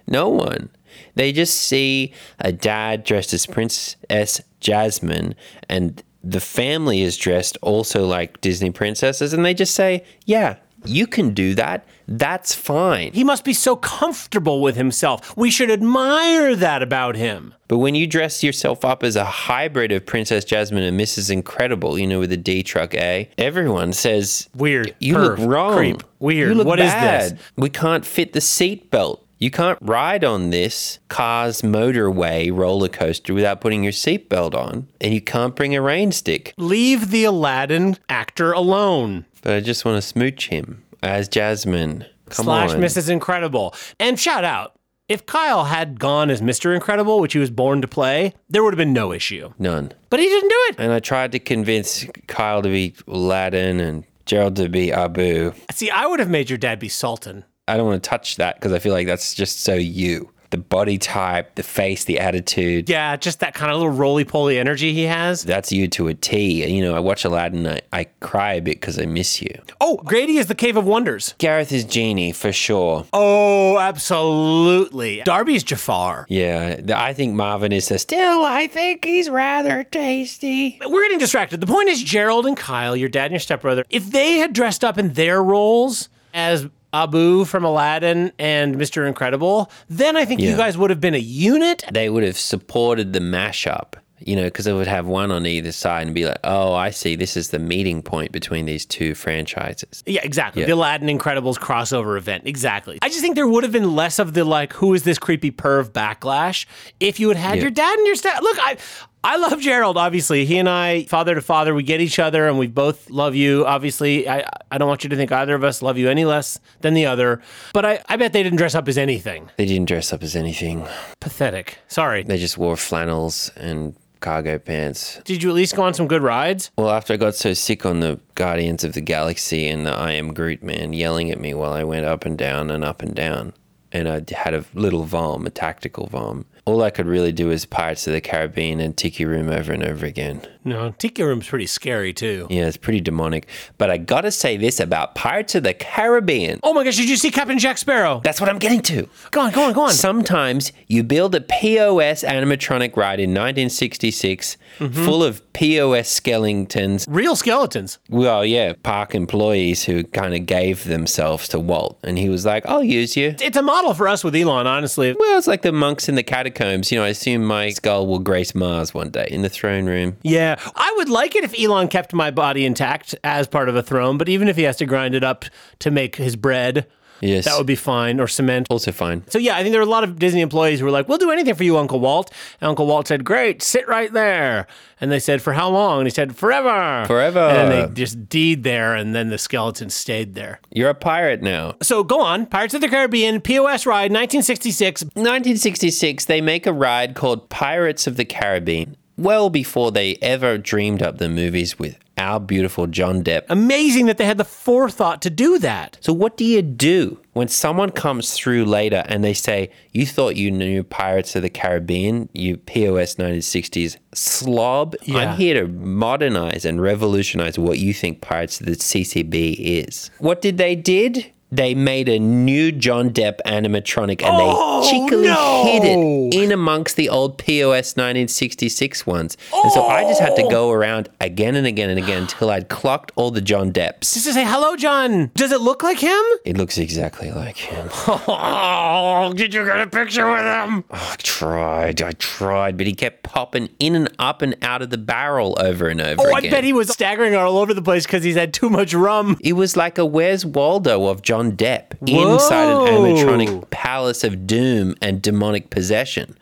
[0.06, 0.70] No one.
[1.14, 5.34] They just see a dad dressed as Princess Jasmine
[5.68, 11.06] and the family is dressed also like Disney princesses and they just say, "Yeah, you
[11.06, 11.86] can do that.
[12.06, 15.36] That's fine." He must be so comfortable with himself.
[15.36, 17.54] We should admire that about him.
[17.68, 21.30] But when you dress yourself up as a hybrid of Princess Jasmine and Mrs.
[21.30, 24.94] Incredible, you know, with a D truck A, everyone says, Weird.
[25.00, 25.38] You Perv.
[25.38, 25.76] look wrong.
[25.76, 26.02] Creep.
[26.18, 26.48] Weird.
[26.48, 27.32] You look What is bad.
[27.32, 27.40] this?
[27.56, 29.20] We can't fit the seatbelt.
[29.40, 35.14] You can't ride on this car's motorway roller coaster without putting your seatbelt on, and
[35.14, 36.54] you can't bring a rain stick.
[36.56, 39.26] Leave the Aladdin actor alone.
[39.42, 42.04] But I just want to smooch him as Jasmine.
[42.30, 42.80] Come slash on.
[42.80, 43.08] Mrs.
[43.08, 43.76] Incredible.
[44.00, 44.74] And shout out,
[45.08, 46.74] if Kyle had gone as Mr.
[46.74, 49.52] Incredible, which he was born to play, there would have been no issue.
[49.56, 49.92] None.
[50.10, 50.76] But he didn't do it.
[50.78, 55.52] And I tried to convince Kyle to be Aladdin and Gerald to be Abu.
[55.72, 57.44] See, I would have made your dad be Sultan.
[57.68, 60.30] I don't want to touch that because I feel like that's just so you.
[60.50, 62.88] The body type, the face, the attitude.
[62.88, 65.42] Yeah, just that kind of little roly poly energy he has.
[65.42, 66.66] That's you to a T.
[66.66, 69.54] You know, I watch Aladdin, I, I cry a bit because I miss you.
[69.78, 71.34] Oh, Grady is the Cave of Wonders.
[71.36, 73.04] Gareth is Genie for sure.
[73.12, 75.20] Oh, absolutely.
[75.22, 76.24] Darby's Jafar.
[76.30, 78.42] Yeah, th- I think Marvin is a still.
[78.44, 80.78] I think he's rather tasty.
[80.86, 81.60] We're getting distracted.
[81.60, 84.82] The point is, Gerald and Kyle, your dad and your stepbrother, if they had dressed
[84.82, 89.06] up in their roles as Abu from Aladdin and Mr.
[89.06, 91.84] Incredible, then I think you guys would have been a unit.
[91.92, 93.94] They would have supported the mashup.
[94.20, 96.90] You know, because they would have one on either side and be like, "Oh, I
[96.90, 97.14] see.
[97.14, 100.62] This is the meeting point between these two franchises." Yeah, exactly.
[100.62, 100.66] Yeah.
[100.66, 102.42] The Aladdin Incredibles crossover event.
[102.44, 102.98] Exactly.
[103.00, 105.52] I just think there would have been less of the like, who is this creepy
[105.52, 106.66] perv backlash
[106.98, 107.62] if you had had Yeah.
[107.62, 108.42] your dad and your step.
[108.42, 108.76] Look, I.
[109.24, 110.44] I love Gerald, obviously.
[110.44, 113.66] He and I, father to father, we get each other and we both love you.
[113.66, 116.60] Obviously, I, I don't want you to think either of us love you any less
[116.80, 117.42] than the other.
[117.72, 119.50] But I, I bet they didn't dress up as anything.
[119.56, 120.86] They didn't dress up as anything.
[121.20, 121.78] Pathetic.
[121.88, 122.22] Sorry.
[122.22, 125.20] They just wore flannels and cargo pants.
[125.24, 126.70] Did you at least go on some good rides?
[126.78, 130.12] Well, after I got so sick on the Guardians of the Galaxy and the I
[130.12, 133.14] Am Groot man yelling at me while I went up and down and up and
[133.14, 133.52] down,
[133.92, 137.64] and I had a little vom, a tactical vom, all I could really do was
[137.64, 140.42] Pirates of the Caribbean and Tiki Room over and over again.
[140.68, 142.46] No, Tiki Room's pretty scary too.
[142.50, 143.48] Yeah, it's pretty demonic.
[143.78, 146.60] But I gotta say this about Pirates of the Caribbean.
[146.62, 148.20] Oh my gosh, did you see Captain Jack Sparrow?
[148.22, 149.08] That's what I'm getting to.
[149.30, 149.92] Go on, go on, go on.
[149.92, 155.04] Sometimes you build a POS animatronic ride in 1966 mm-hmm.
[155.04, 157.06] full of POS skeletons.
[157.08, 157.98] Real skeletons.
[158.08, 161.98] Well, yeah, park employees who kind of gave themselves to Walt.
[162.04, 163.34] And he was like, I'll use you.
[163.40, 165.16] It's a model for us with Elon, honestly.
[165.18, 166.92] Well, it's like the monks in the catacombs.
[166.92, 170.16] You know, I assume my skull will grace Mars one day in the throne room.
[170.22, 173.82] Yeah, I would like it if Elon kept my body intact as part of a
[173.82, 175.44] throne, but even if he has to grind it up
[175.80, 176.86] to make his bread,
[177.20, 177.46] Yes.
[177.46, 178.68] that would be fine, or cement.
[178.70, 179.24] also fine.
[179.28, 181.18] So yeah, I think there were a lot of Disney employees who were like, "We'll
[181.18, 184.68] do anything for you, Uncle Walt." And Uncle Walt said, "Great, sit right there."
[185.00, 187.40] And they said, "For how long?" And he said, "Forever." Forever.
[187.40, 190.60] And then they just deed there, and then the skeleton stayed there.
[190.72, 191.74] You're a pirate now.
[191.82, 195.02] So go on, Pirates of the Caribbean POS ride, 1966.
[195.16, 198.96] 1966, they make a ride called Pirates of the Caribbean.
[199.18, 203.42] Well before they ever dreamed up the movies with our beautiful John Depp.
[203.48, 205.98] Amazing that they had the forethought to do that.
[206.00, 210.36] So, what do you do when someone comes through later and they say, You thought
[210.36, 214.94] you knew Pirates of the Caribbean, you POS 1960s slob?
[215.02, 215.16] Yeah.
[215.18, 220.10] I'm here to modernize and revolutionize what you think Pirates of the CCB is.
[220.18, 221.32] What did they did?
[221.50, 225.64] They made a new John Depp animatronic and Oh, they cheekily no.
[225.64, 229.36] hid it in amongst the old POS 1966 ones.
[229.54, 230.50] And so I just had to oh!
[230.50, 234.12] go around again and again and again until I'd clocked all the John Depps.
[234.14, 236.22] Just to say, "Hello, John." Does it look like him?
[236.44, 237.88] It looks exactly like him.
[238.30, 240.84] Oh, did you get a picture with him?
[240.90, 244.90] Oh, I tried, I tried, but he kept popping in and up and out of
[244.90, 248.06] the barrel over and over Oh, I bet he was staggering all over the place
[248.06, 249.38] because he's had too much rum.
[249.42, 252.86] it was like a Where's Waldo of John Depp inside an Whoa.
[252.86, 256.36] animatronic palace of doom and demonic possession.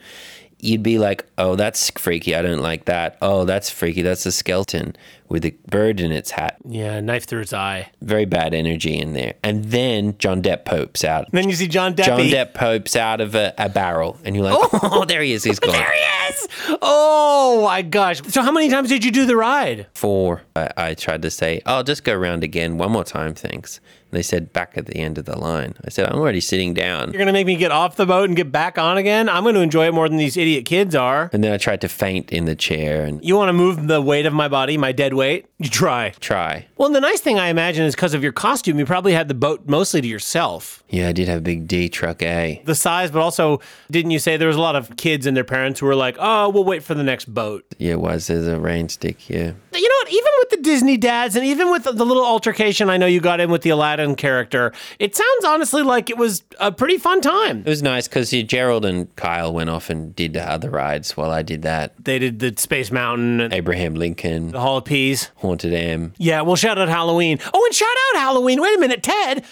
[0.58, 2.34] You'd be like, oh, that's freaky.
[2.34, 3.18] I don't like that.
[3.20, 4.02] Oh, that's freaky.
[4.02, 4.96] That's a skeleton
[5.28, 6.56] with a bird in its hat.
[6.64, 7.90] Yeah, knife through its eye.
[8.02, 9.34] Very bad energy in there.
[9.42, 11.24] And then John Depp popes out.
[11.28, 12.04] And Then you see John Depp.
[12.04, 15.44] John Depp popes out of a, a barrel, and you're like, oh, there he is.
[15.44, 15.72] He's gone.
[15.72, 16.48] There he is.
[16.82, 18.20] Oh my gosh.
[18.28, 19.86] So how many times did you do the ride?
[19.94, 23.80] four, I, I tried to say, "I'll just go around again one more time, thanks."
[24.10, 26.74] And they said, "Back at the end of the line." I said, "I'm already sitting
[26.74, 29.28] down." You're gonna make me get off the boat and get back on again?
[29.28, 31.30] I'm gonna enjoy it more than these idiot kids are.
[31.32, 34.00] And then I tried to faint in the chair and You want to move the
[34.02, 35.46] weight of my body, my dead weight?
[35.58, 36.10] You try.
[36.20, 36.66] try.
[36.76, 39.34] Well, the nice thing I imagine is because of your costume, you probably had the
[39.34, 40.84] boat mostly to yourself.
[40.88, 42.62] Yeah, I did have a big D truck A.
[42.64, 45.44] The size, but also, didn't you say there was a lot of kids and their
[45.44, 47.64] parents who were like, oh, we'll wait for the next boat?
[47.78, 48.26] Yeah, it was.
[48.28, 49.28] There's a rain stick.
[49.28, 49.52] Yeah.
[49.72, 50.08] You know what?
[50.10, 53.40] Even with the Disney dads and even with the, little altercation I know you got
[53.40, 57.60] in with the Aladdin character, it sounds honestly like it was a pretty fun time.
[57.60, 61.30] It was nice because Gerald and Kyle went off and did the other rides while
[61.30, 61.92] I did that.
[62.02, 65.30] They did the Space Mountain, Abraham Lincoln, the Hall of Peas.
[65.36, 66.14] Haunted Am.
[66.18, 67.38] Yeah, well, shout out Halloween.
[67.52, 68.60] Oh, and shout out Halloween.
[68.60, 69.44] Wait a minute, Ted.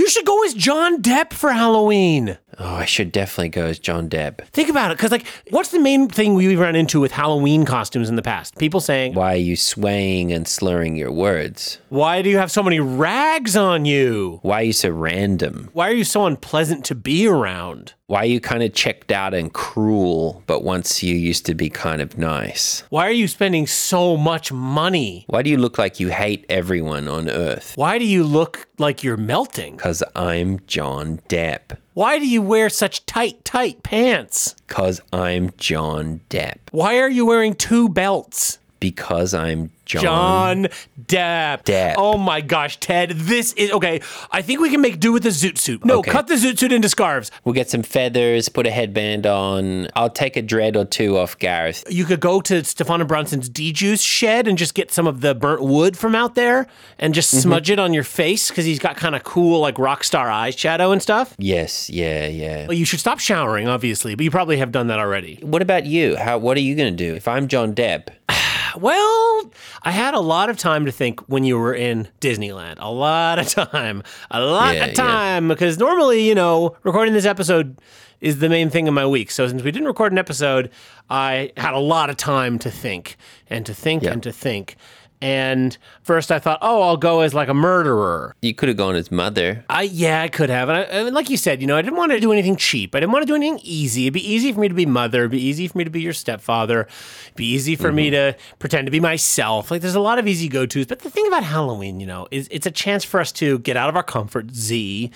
[0.00, 2.38] You should go as John Depp for Halloween.
[2.58, 4.46] Oh, I should definitely go as John Depp.
[4.48, 8.08] Think about it, because like, what's the main thing we run into with Halloween costumes
[8.08, 8.56] in the past?
[8.56, 11.78] People saying, Why are you swaying and slurring your words?
[11.90, 14.40] "Why do you have so many rags on you?
[14.42, 15.68] Why are you so random?
[15.74, 17.92] Why are you so unpleasant to be around?
[18.06, 21.70] Why are you kind of checked out and cruel, but once you used to be
[21.70, 22.82] kind of nice?
[22.90, 25.24] Why are you spending so much money?
[25.28, 27.72] Why do you look like you hate everyone on earth?
[27.76, 29.76] Why do you look like you're melting?
[29.90, 31.76] Because I'm John Depp.
[31.94, 34.54] Why do you wear such tight, tight pants?
[34.68, 36.58] Because I'm John Depp.
[36.70, 38.59] Why are you wearing two belts?
[38.80, 40.02] Because I'm John.
[40.02, 40.66] John
[41.06, 41.64] Depp.
[41.64, 41.94] Depp.
[41.98, 43.10] Oh my gosh, Ted.
[43.10, 44.00] This is okay.
[44.30, 45.84] I think we can make do with the zoot suit.
[45.84, 46.10] No, Okay.
[46.10, 47.30] cut the zoot suit into scarves.
[47.44, 49.88] We'll get some feathers, put a headband on.
[49.96, 51.84] I'll take a dread or two off Gareth.
[51.90, 55.34] You could go to Stefano Bronson's D Juice shed and just get some of the
[55.34, 56.66] burnt wood from out there
[56.98, 57.40] and just Mm-hmm.
[57.42, 60.90] smudge it on your face because he's got kind of cool, like rock star eyeshadow
[60.92, 61.34] and stuff.
[61.38, 62.66] Yes, yeah, yeah.
[62.66, 65.38] Well, you should stop showering, obviously, but you probably have done that already.
[65.42, 66.16] What about you?
[66.16, 66.38] How?
[66.38, 67.14] What are you going to do?
[67.14, 68.08] If I'm John Depp,
[68.80, 69.50] Well,
[69.82, 72.76] I had a lot of time to think when you were in Disneyland.
[72.78, 74.02] A lot of time.
[74.30, 75.48] A lot Yeah, of time.
[75.48, 77.78] Because normally, you know, recording this episode
[78.20, 79.30] is the main thing in my week.
[79.30, 80.70] So since we didn't record an episode,
[81.08, 83.16] I had a lot of time to think
[83.48, 84.12] and to think Yeah.
[84.12, 84.76] and to think.
[85.22, 88.34] And first I thought, oh, I'll go as like a murderer.
[88.40, 89.64] you could have gone as mother.
[89.68, 91.98] I yeah, I could have, and, I, and like you said, you know, I didn't
[91.98, 92.94] want to do anything cheap.
[92.94, 94.04] I didn't want to do anything easy.
[94.04, 95.20] It'd be easy for me to be mother.
[95.20, 96.88] It'd be easy for me to be your stepfather.
[97.26, 98.38] It'd be easy for me mm-hmm.
[98.38, 99.70] to pretend to be myself.
[99.70, 100.86] Like there's a lot of easy go tos.
[100.86, 103.76] But the thing about Halloween, you know, is it's a chance for us to get
[103.76, 105.10] out of our comfort Z.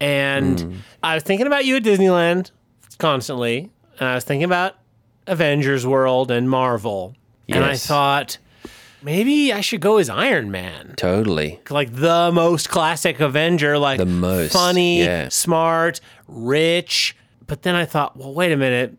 [0.00, 0.76] And mm.
[1.02, 2.52] I was thinking about you at Disneyland
[2.98, 4.76] constantly, and I was thinking about
[5.26, 7.14] Avengers World and Marvel.
[7.46, 7.56] Yes.
[7.56, 8.38] And I thought,
[9.02, 10.94] maybe I should go as Iron Man.
[10.96, 11.60] Totally.
[11.70, 15.28] Like the most classic Avenger, like The most, funny, yeah.
[15.28, 17.16] smart, rich.
[17.46, 18.96] But then I thought, well, wait a minute.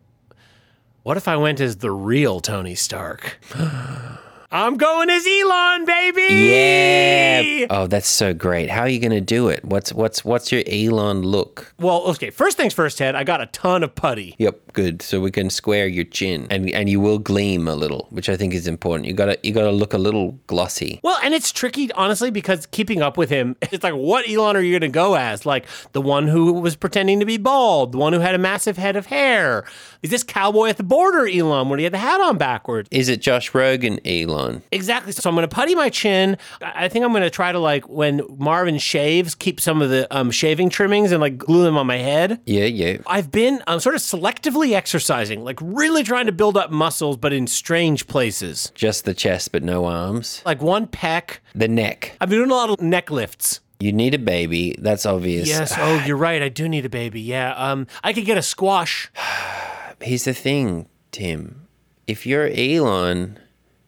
[1.02, 3.38] What if I went as the real Tony Stark?
[4.54, 6.32] I'm going as Elon, baby.
[6.32, 7.66] Yeah.
[7.70, 8.70] Oh, that's so great.
[8.70, 9.64] How are you going to do it?
[9.64, 11.74] What's what's what's your Elon look?
[11.80, 12.30] Well, okay.
[12.30, 13.16] First things first, Ted.
[13.16, 14.36] I got a ton of putty.
[14.38, 15.02] Yep, good.
[15.02, 18.36] So we can square your chin, and and you will gleam a little, which I
[18.36, 19.08] think is important.
[19.08, 21.00] You gotta you gotta look a little glossy.
[21.02, 24.60] Well, and it's tricky, honestly, because keeping up with him, it's like, what Elon are
[24.60, 25.44] you going to go as?
[25.44, 28.76] Like the one who was pretending to be bald, the one who had a massive
[28.76, 29.64] head of hair.
[30.02, 32.88] Is this cowboy at the border Elon when he had the hat on backwards?
[32.92, 34.43] Is it Josh Rogan Elon?
[34.72, 35.12] Exactly.
[35.12, 36.36] So I'm going to putty my chin.
[36.62, 39.88] I I think I'm going to try to like when Marvin shaves, keep some of
[39.88, 42.40] the um, shaving trimmings and like glue them on my head.
[42.44, 42.98] Yeah, yeah.
[43.06, 47.32] I've been um, sort of selectively exercising, like really trying to build up muscles, but
[47.32, 48.70] in strange places.
[48.74, 50.42] Just the chest, but no arms.
[50.44, 51.38] Like one pec.
[51.54, 52.16] The neck.
[52.20, 53.60] I've been doing a lot of neck lifts.
[53.80, 54.76] You need a baby.
[54.78, 55.48] That's obvious.
[55.48, 55.74] Yes.
[55.76, 56.42] Oh, you're right.
[56.42, 57.20] I do need a baby.
[57.20, 57.54] Yeah.
[57.54, 59.10] Um, I could get a squash.
[60.00, 61.66] Here's the thing, Tim.
[62.06, 63.38] If you're Elon,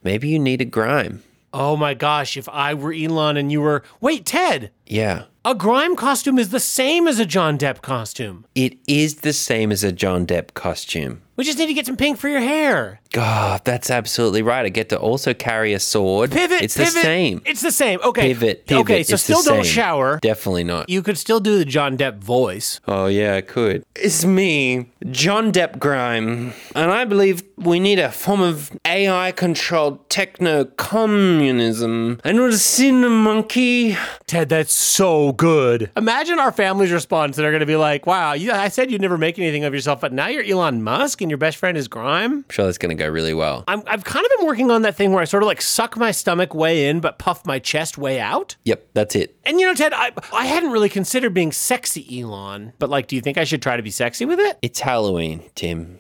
[0.07, 1.23] maybe you need a grime.
[1.53, 2.37] Oh my gosh!
[2.37, 4.71] If I were Elon and you were, wait, Ted.
[4.87, 5.25] Yeah.
[5.45, 8.47] A grime costume is the same as a John Depp costume.
[8.55, 11.23] It is the same as a John Depp costume.
[11.37, 13.01] We just need to get some pink for your hair.
[13.13, 14.65] God, that's absolutely right.
[14.65, 16.33] I get to also carry a sword.
[16.33, 16.63] Pivot.
[16.63, 16.95] It's pivot.
[16.95, 17.43] the same.
[17.45, 18.01] It's the same.
[18.03, 18.29] Okay.
[18.29, 18.67] Pivot.
[18.67, 18.81] pivot.
[18.83, 19.03] Okay.
[19.03, 20.19] So still don't shower.
[20.23, 20.89] Definitely not.
[20.89, 22.81] You could still do the John Depp voice.
[22.89, 23.85] Oh, yeah, I could.
[23.95, 30.09] It's me, John Depp Grime, and I believe we need a form of AI controlled
[30.09, 32.21] techno communism.
[32.25, 33.97] And we'll see the monkey.
[34.27, 35.91] Ted, that's so good.
[35.97, 37.37] Imagine our family's response.
[37.37, 40.01] They're going to be like, wow, you, I said you'd never make anything of yourself,
[40.01, 42.33] but now you're Elon Musk and your best friend is Grime.
[42.33, 43.65] I'm sure that's going to go really well.
[43.67, 45.97] I'm, I've kind of been working on that thing where I sort of like suck
[45.97, 48.55] my stomach way in, but puff my chest way out.
[48.65, 49.37] Yep, that's it.
[49.45, 53.17] And you know, Ted, I, I hadn't really considered being sexy Elon, but like, do
[53.17, 54.57] you think I should try to be sexy with it?
[54.63, 55.99] It's Halloween, Tim.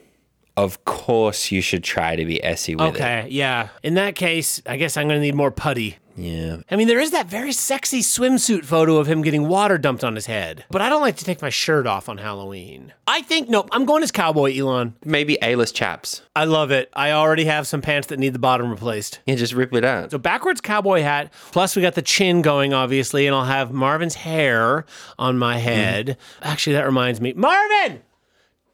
[0.56, 2.94] Of course, you should try to be Essie with it.
[2.94, 3.68] Okay, yeah.
[3.82, 5.98] In that case, I guess I'm going to need more putty.
[6.16, 6.62] Yeah.
[6.70, 10.14] I mean, there is that very sexy swimsuit photo of him getting water dumped on
[10.14, 12.94] his head, but I don't like to take my shirt off on Halloween.
[13.06, 14.94] I think, nope, I'm going as cowboy Elon.
[15.04, 16.22] Maybe A-list chaps.
[16.34, 16.88] I love it.
[16.94, 19.20] I already have some pants that need the bottom replaced.
[19.26, 20.10] Yeah, just rip it out.
[20.10, 24.14] So backwards cowboy hat, plus we got the chin going, obviously, and I'll have Marvin's
[24.14, 24.86] hair
[25.18, 26.16] on my head.
[26.40, 27.34] Actually, that reminds me.
[27.34, 28.00] Marvin!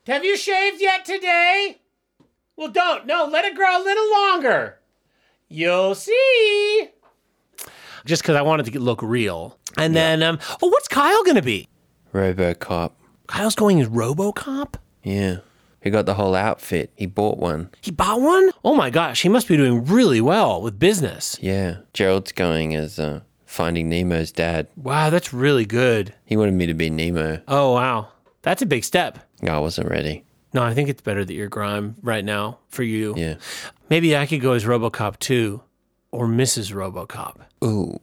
[0.06, 1.80] Have you shaved yet today?
[2.56, 3.06] Well, don't.
[3.06, 4.78] No, let it grow a little longer.
[5.48, 6.88] You'll see.
[8.04, 9.58] Just because I wanted to get- look real.
[9.76, 11.68] And then, um, oh, what's Kyle going to be?
[12.12, 12.92] RoboCop.
[13.28, 14.74] Kyle's going as Robocop?
[15.04, 15.38] Yeah.
[15.80, 16.92] He got the whole outfit.
[16.96, 17.70] He bought one.
[17.80, 18.50] He bought one?
[18.64, 21.38] Oh my gosh, he must be doing really well with business.
[21.40, 21.78] Yeah.
[21.92, 24.68] Gerald's going as uh, Finding Nemo's dad.
[24.76, 26.14] Wow, that's really good.
[26.24, 27.40] He wanted me to be Nemo.
[27.48, 28.08] Oh, wow.
[28.42, 29.18] That's a big step.
[29.48, 30.24] I wasn't ready.
[30.54, 33.14] No, I think it's better that you're Grime right now for you.
[33.16, 33.36] Yeah.
[33.88, 35.62] Maybe I could go as Robocop 2
[36.10, 36.72] or Mrs.
[36.74, 37.36] Robocop.
[37.64, 37.98] Ooh,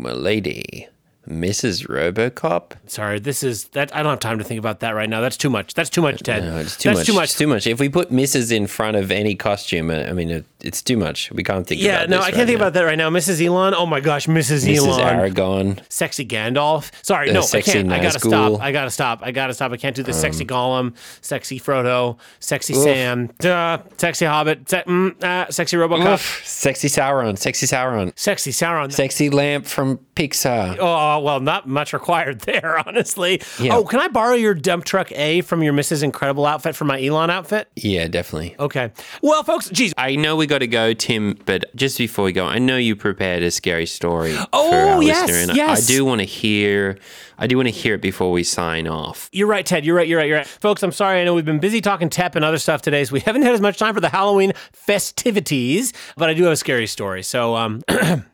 [0.00, 0.88] my lady.
[1.28, 1.86] Mrs.
[1.86, 2.72] Robocop?
[2.86, 5.20] Sorry, this is that I don't have time to think about that right now.
[5.20, 5.74] That's too much.
[5.74, 6.42] That's too much, Ted.
[6.42, 7.06] No, it's too That's much.
[7.06, 7.24] too much.
[7.24, 7.66] It's too much.
[7.68, 8.50] If we put Mrs.
[8.50, 11.30] in front of any costume, I mean, it's too much.
[11.32, 12.64] We can't think about yeah, no, I can't right think now.
[12.66, 13.10] about that right now.
[13.10, 13.44] Mrs.
[13.44, 13.74] Elon.
[13.74, 14.66] Oh my gosh, Mrs.
[14.66, 14.76] Mrs.
[14.78, 15.00] Elon.
[15.34, 15.80] Aragorn.
[15.88, 16.90] Sexy Gandalf.
[17.04, 17.92] Sorry, Uh, no, I can't.
[17.92, 18.60] I gotta stop.
[18.60, 19.20] I gotta stop.
[19.22, 19.72] I gotta stop.
[19.72, 25.22] I can't do the sexy Gollum, sexy Frodo, sexy Sam, duh, sexy Hobbit, se- mm,
[25.22, 26.42] uh, sexy Robocop, Oof.
[26.46, 27.38] Sexy Sauron.
[27.38, 28.12] Sexy Sauron.
[28.18, 28.92] sexy Sauron.
[28.92, 30.76] Sexy lamp from Pixar.
[30.80, 33.40] Oh, well, not much required there, honestly.
[33.58, 33.76] Yeah.
[33.76, 36.02] Oh, can I borrow your dump truck A from your Mrs.
[36.02, 37.68] Incredible outfit for my Elon outfit?
[37.76, 38.54] Yeah, definitely.
[38.58, 38.90] Okay.
[39.22, 39.92] Well, folks, geez.
[39.96, 42.94] I know we got to go, Tim, but just before we go, I know you
[42.94, 45.82] prepared a scary story for Oh, our yes, listener, and yes.
[45.82, 46.98] I do want to hear.
[47.38, 49.30] I do want to hear it before we sign off.
[49.32, 49.86] You're right, Ted.
[49.86, 50.06] You're right.
[50.06, 50.28] You're right.
[50.28, 50.46] You're right.
[50.46, 51.20] Folks, I'm sorry.
[51.20, 53.54] I know we've been busy talking TEP and other stuff today, so we haven't had
[53.54, 57.22] as much time for the Halloween festivities, but I do have a scary story.
[57.22, 57.82] So, um,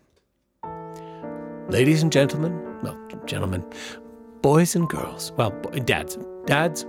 [1.69, 3.65] ladies and gentlemen, well, gentlemen,
[4.43, 5.51] boys and girls, well,
[5.85, 6.85] dads, dads,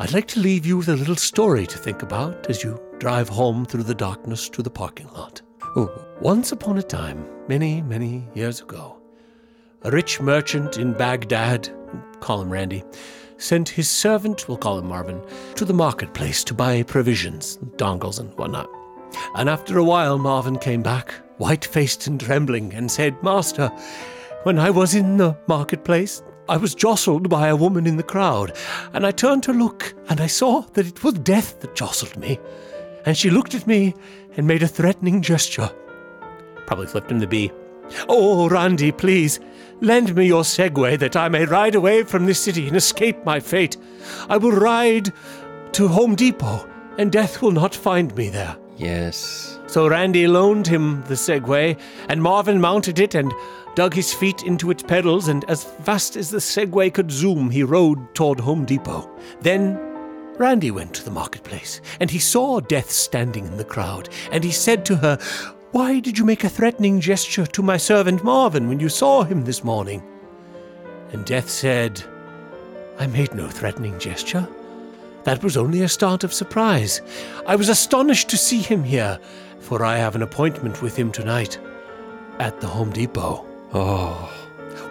[0.00, 3.28] I'd like to leave you with a little story to think about as you drive
[3.28, 5.42] home through the darkness to the parking lot.
[6.20, 8.96] Once upon a time, many, many years ago,
[9.82, 11.68] a rich merchant in Baghdad,
[12.20, 12.84] call him Randy,
[13.38, 15.20] sent his servant, we'll call him Marvin,
[15.56, 18.70] to the marketplace to buy provisions, dongles, and whatnot.
[19.34, 23.68] And after a while, Marvin came back, white faced and trembling, and said, Master,
[24.44, 28.56] when I was in the marketplace, I was jostled by a woman in the crowd,
[28.92, 32.38] and I turned to look, and I saw that it was death that jostled me.
[33.06, 33.94] and she looked at me
[34.36, 35.70] and made a threatening gesture.
[36.66, 37.50] Probably flipped him the B.
[38.08, 39.40] Oh, Randy, please,
[39.80, 43.40] lend me your Segway that I may ride away from this city and escape my
[43.40, 43.78] fate.
[44.28, 45.10] I will ride
[45.72, 48.56] to Home Depot, and death will not find me there.
[48.76, 49.58] Yes.
[49.68, 53.32] So Randy loaned him the Segway, and Marvin mounted it and
[53.78, 57.62] dug his feet into its pedals, and as fast as the Segway could zoom, he
[57.62, 59.08] rode toward Home Depot.
[59.40, 59.78] Then
[60.36, 64.50] Randy went to the marketplace, and he saw Death standing in the crowd, and he
[64.50, 65.16] said to her,
[65.70, 69.44] Why did you make a threatening gesture to my servant Marvin when you saw him
[69.44, 70.02] this morning?
[71.12, 72.02] And Death said,
[72.98, 74.48] I made no threatening gesture.
[75.22, 77.00] That was only a start of surprise.
[77.46, 79.20] I was astonished to see him here,
[79.60, 81.60] for I have an appointment with him tonight
[82.40, 83.47] at the Home Depot.
[83.74, 84.34] Oh.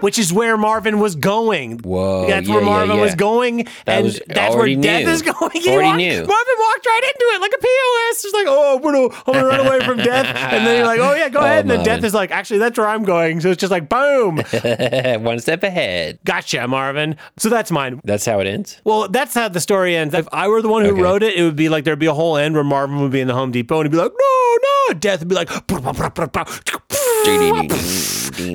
[0.02, 1.80] Which is where Marvin was going.
[1.80, 3.02] Whoa, That's yeah, where Marvin yeah.
[3.02, 5.34] was going, and was- that's where already Death is going.
[5.54, 6.18] He Already walked- knew.
[6.18, 8.22] Marvin walked right into it like a POS.
[8.22, 11.00] Just like, oh, I'm gonna, I'm gonna run away from Death, and then you're like,
[11.00, 11.62] oh yeah, go Oh, ahead.
[11.62, 13.42] And then Death is like, actually, that's where I'm going.
[13.42, 14.38] So it's just like, boom,
[15.24, 16.20] One step ahead.
[16.26, 17.16] gotcha, Marvin.
[17.38, 18.00] So that's mine.
[18.04, 18.80] That's how it ends.
[18.84, 20.14] Well, that's how the story ends.
[20.14, 21.02] If I were the one who Okay.
[21.02, 23.20] wrote it, it would be like there'd be a whole end where Marvin would be
[23.22, 24.58] in the Home Depot and he'd be like, no,
[24.90, 24.94] no.
[25.00, 25.50] Death would be like,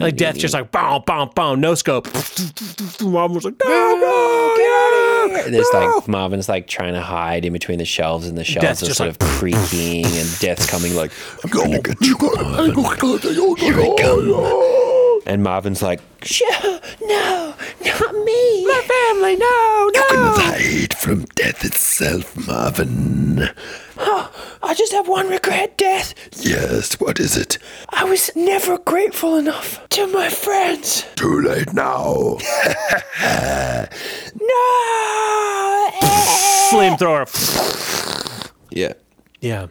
[0.00, 2.06] like Death just like, bow, bow, bow, no scope.
[3.00, 5.50] Marvin was like, no, no, get out of here.
[5.50, 8.66] There's no." like Marvin's like trying to hide in between the shelves, and the shelves
[8.66, 11.12] Death's are just sort like- of creaking, and Death's coming like,
[11.44, 13.56] I'm gonna oh, get you, Marvin.
[13.58, 15.22] Here I come.
[15.26, 17.54] and Marvin's like, "Sure, no,
[17.84, 18.66] not me.
[18.66, 20.02] My family, no, no.
[20.08, 23.48] Couldn't hide from death itself, Marvin.
[24.04, 26.14] I just have one regret, Death.
[26.44, 27.58] Yes, what is it?
[27.90, 31.04] I was never grateful enough to my friends.
[31.16, 32.38] Too late now.
[34.34, 35.90] No.
[36.02, 36.70] Eh!
[36.72, 37.26] Flamethrower.
[38.70, 38.94] Yeah.
[39.40, 39.66] Yeah.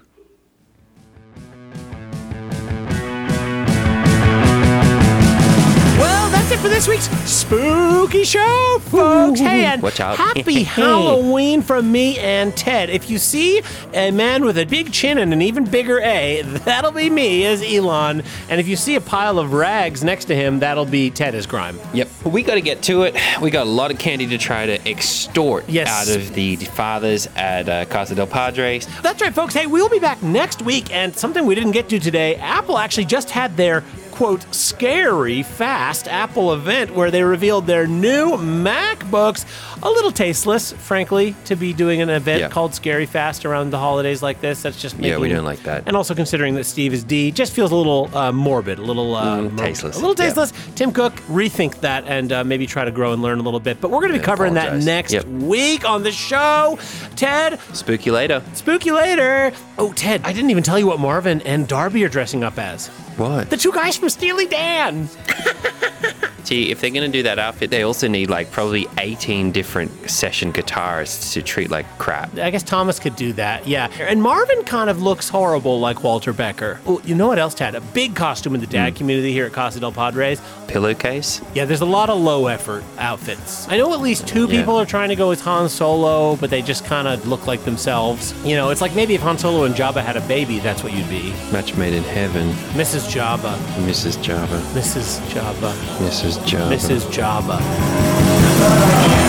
[6.52, 9.40] That's it for this week's spooky show, folks.
[9.40, 10.18] Hey, and Watch out.
[10.18, 12.90] happy Halloween from me and Ted.
[12.90, 13.62] If you see
[13.94, 17.62] a man with a big chin and an even bigger A, that'll be me as
[17.64, 18.24] Elon.
[18.50, 21.46] And if you see a pile of rags next to him, that'll be Ted as
[21.46, 21.80] Grime.
[21.94, 22.10] Yep.
[22.26, 23.16] We got to get to it.
[23.42, 25.88] We got a lot of candy to try to extort Yes.
[25.88, 28.88] out of the fathers at uh, Casa del Padres.
[29.02, 29.54] That's right, folks.
[29.54, 33.06] Hey, we'll be back next week, and something we didn't get to today Apple actually
[33.06, 33.84] just had their
[34.22, 39.46] quote scary fast Apple event where they revealed their new MacBooks.
[39.82, 42.50] A little tasteless, frankly, to be doing an event Yeah.
[42.50, 44.62] called Scary Fast around the holidays like this.
[44.62, 45.08] That's just me.
[45.10, 45.86] Yeah, we making- don't like that.
[45.88, 49.16] And also considering that Steve is D, just feels a little uh, morbid, a little
[49.16, 49.96] uh, Mm, tasteless.
[49.96, 50.26] A little Yeah.
[50.26, 50.54] tasteless.
[50.76, 53.82] Tim Cook, rethink that and uh, maybe try to grow and learn a little bit.
[53.82, 55.26] But we're going to be covering that next Yep.
[55.26, 56.78] week on the show.
[57.16, 58.44] Ted, Spooky later.
[58.54, 59.52] spooky later.
[59.80, 62.90] Oh, Ted, I didn't even tell you what Marvin and Darby are dressing up as.
[63.18, 63.50] What?
[63.50, 65.10] The two guys from Steely Dan.
[66.50, 70.52] If they're going to do that outfit, they also need like probably 18 different session
[70.54, 72.38] guitarists to treat like crap.
[72.38, 73.90] I guess Thomas could do that, yeah.
[74.00, 76.80] And Marvin kind of looks horrible like Walter Becker.
[76.86, 77.76] Oh, you know what else, Ted?
[77.76, 78.98] A big costume in the dad hmm.
[78.98, 80.42] community here at Casa del Padres.
[80.68, 81.42] Pillowcase?
[81.54, 83.68] Yeah, there's a lot of low effort outfits.
[83.68, 84.60] I know at least two Yeah.
[84.60, 87.64] people are trying to go as Han Solo, but they just kind of look like
[87.66, 88.34] themselves.
[88.46, 90.94] You know, it's like maybe if Han Solo and Jabba had a baby, that's what
[90.94, 91.34] you'd be.
[91.52, 92.52] Match made in heaven.
[92.74, 93.12] Mrs.
[93.12, 93.56] Jabba.
[93.86, 94.22] Mrs.
[94.22, 94.58] Java.
[94.74, 95.20] Mrs.
[95.32, 95.74] Jabba.
[95.98, 96.31] Mrs.
[96.46, 96.76] Java.
[96.76, 97.12] Mrs.
[97.12, 99.21] Jabba.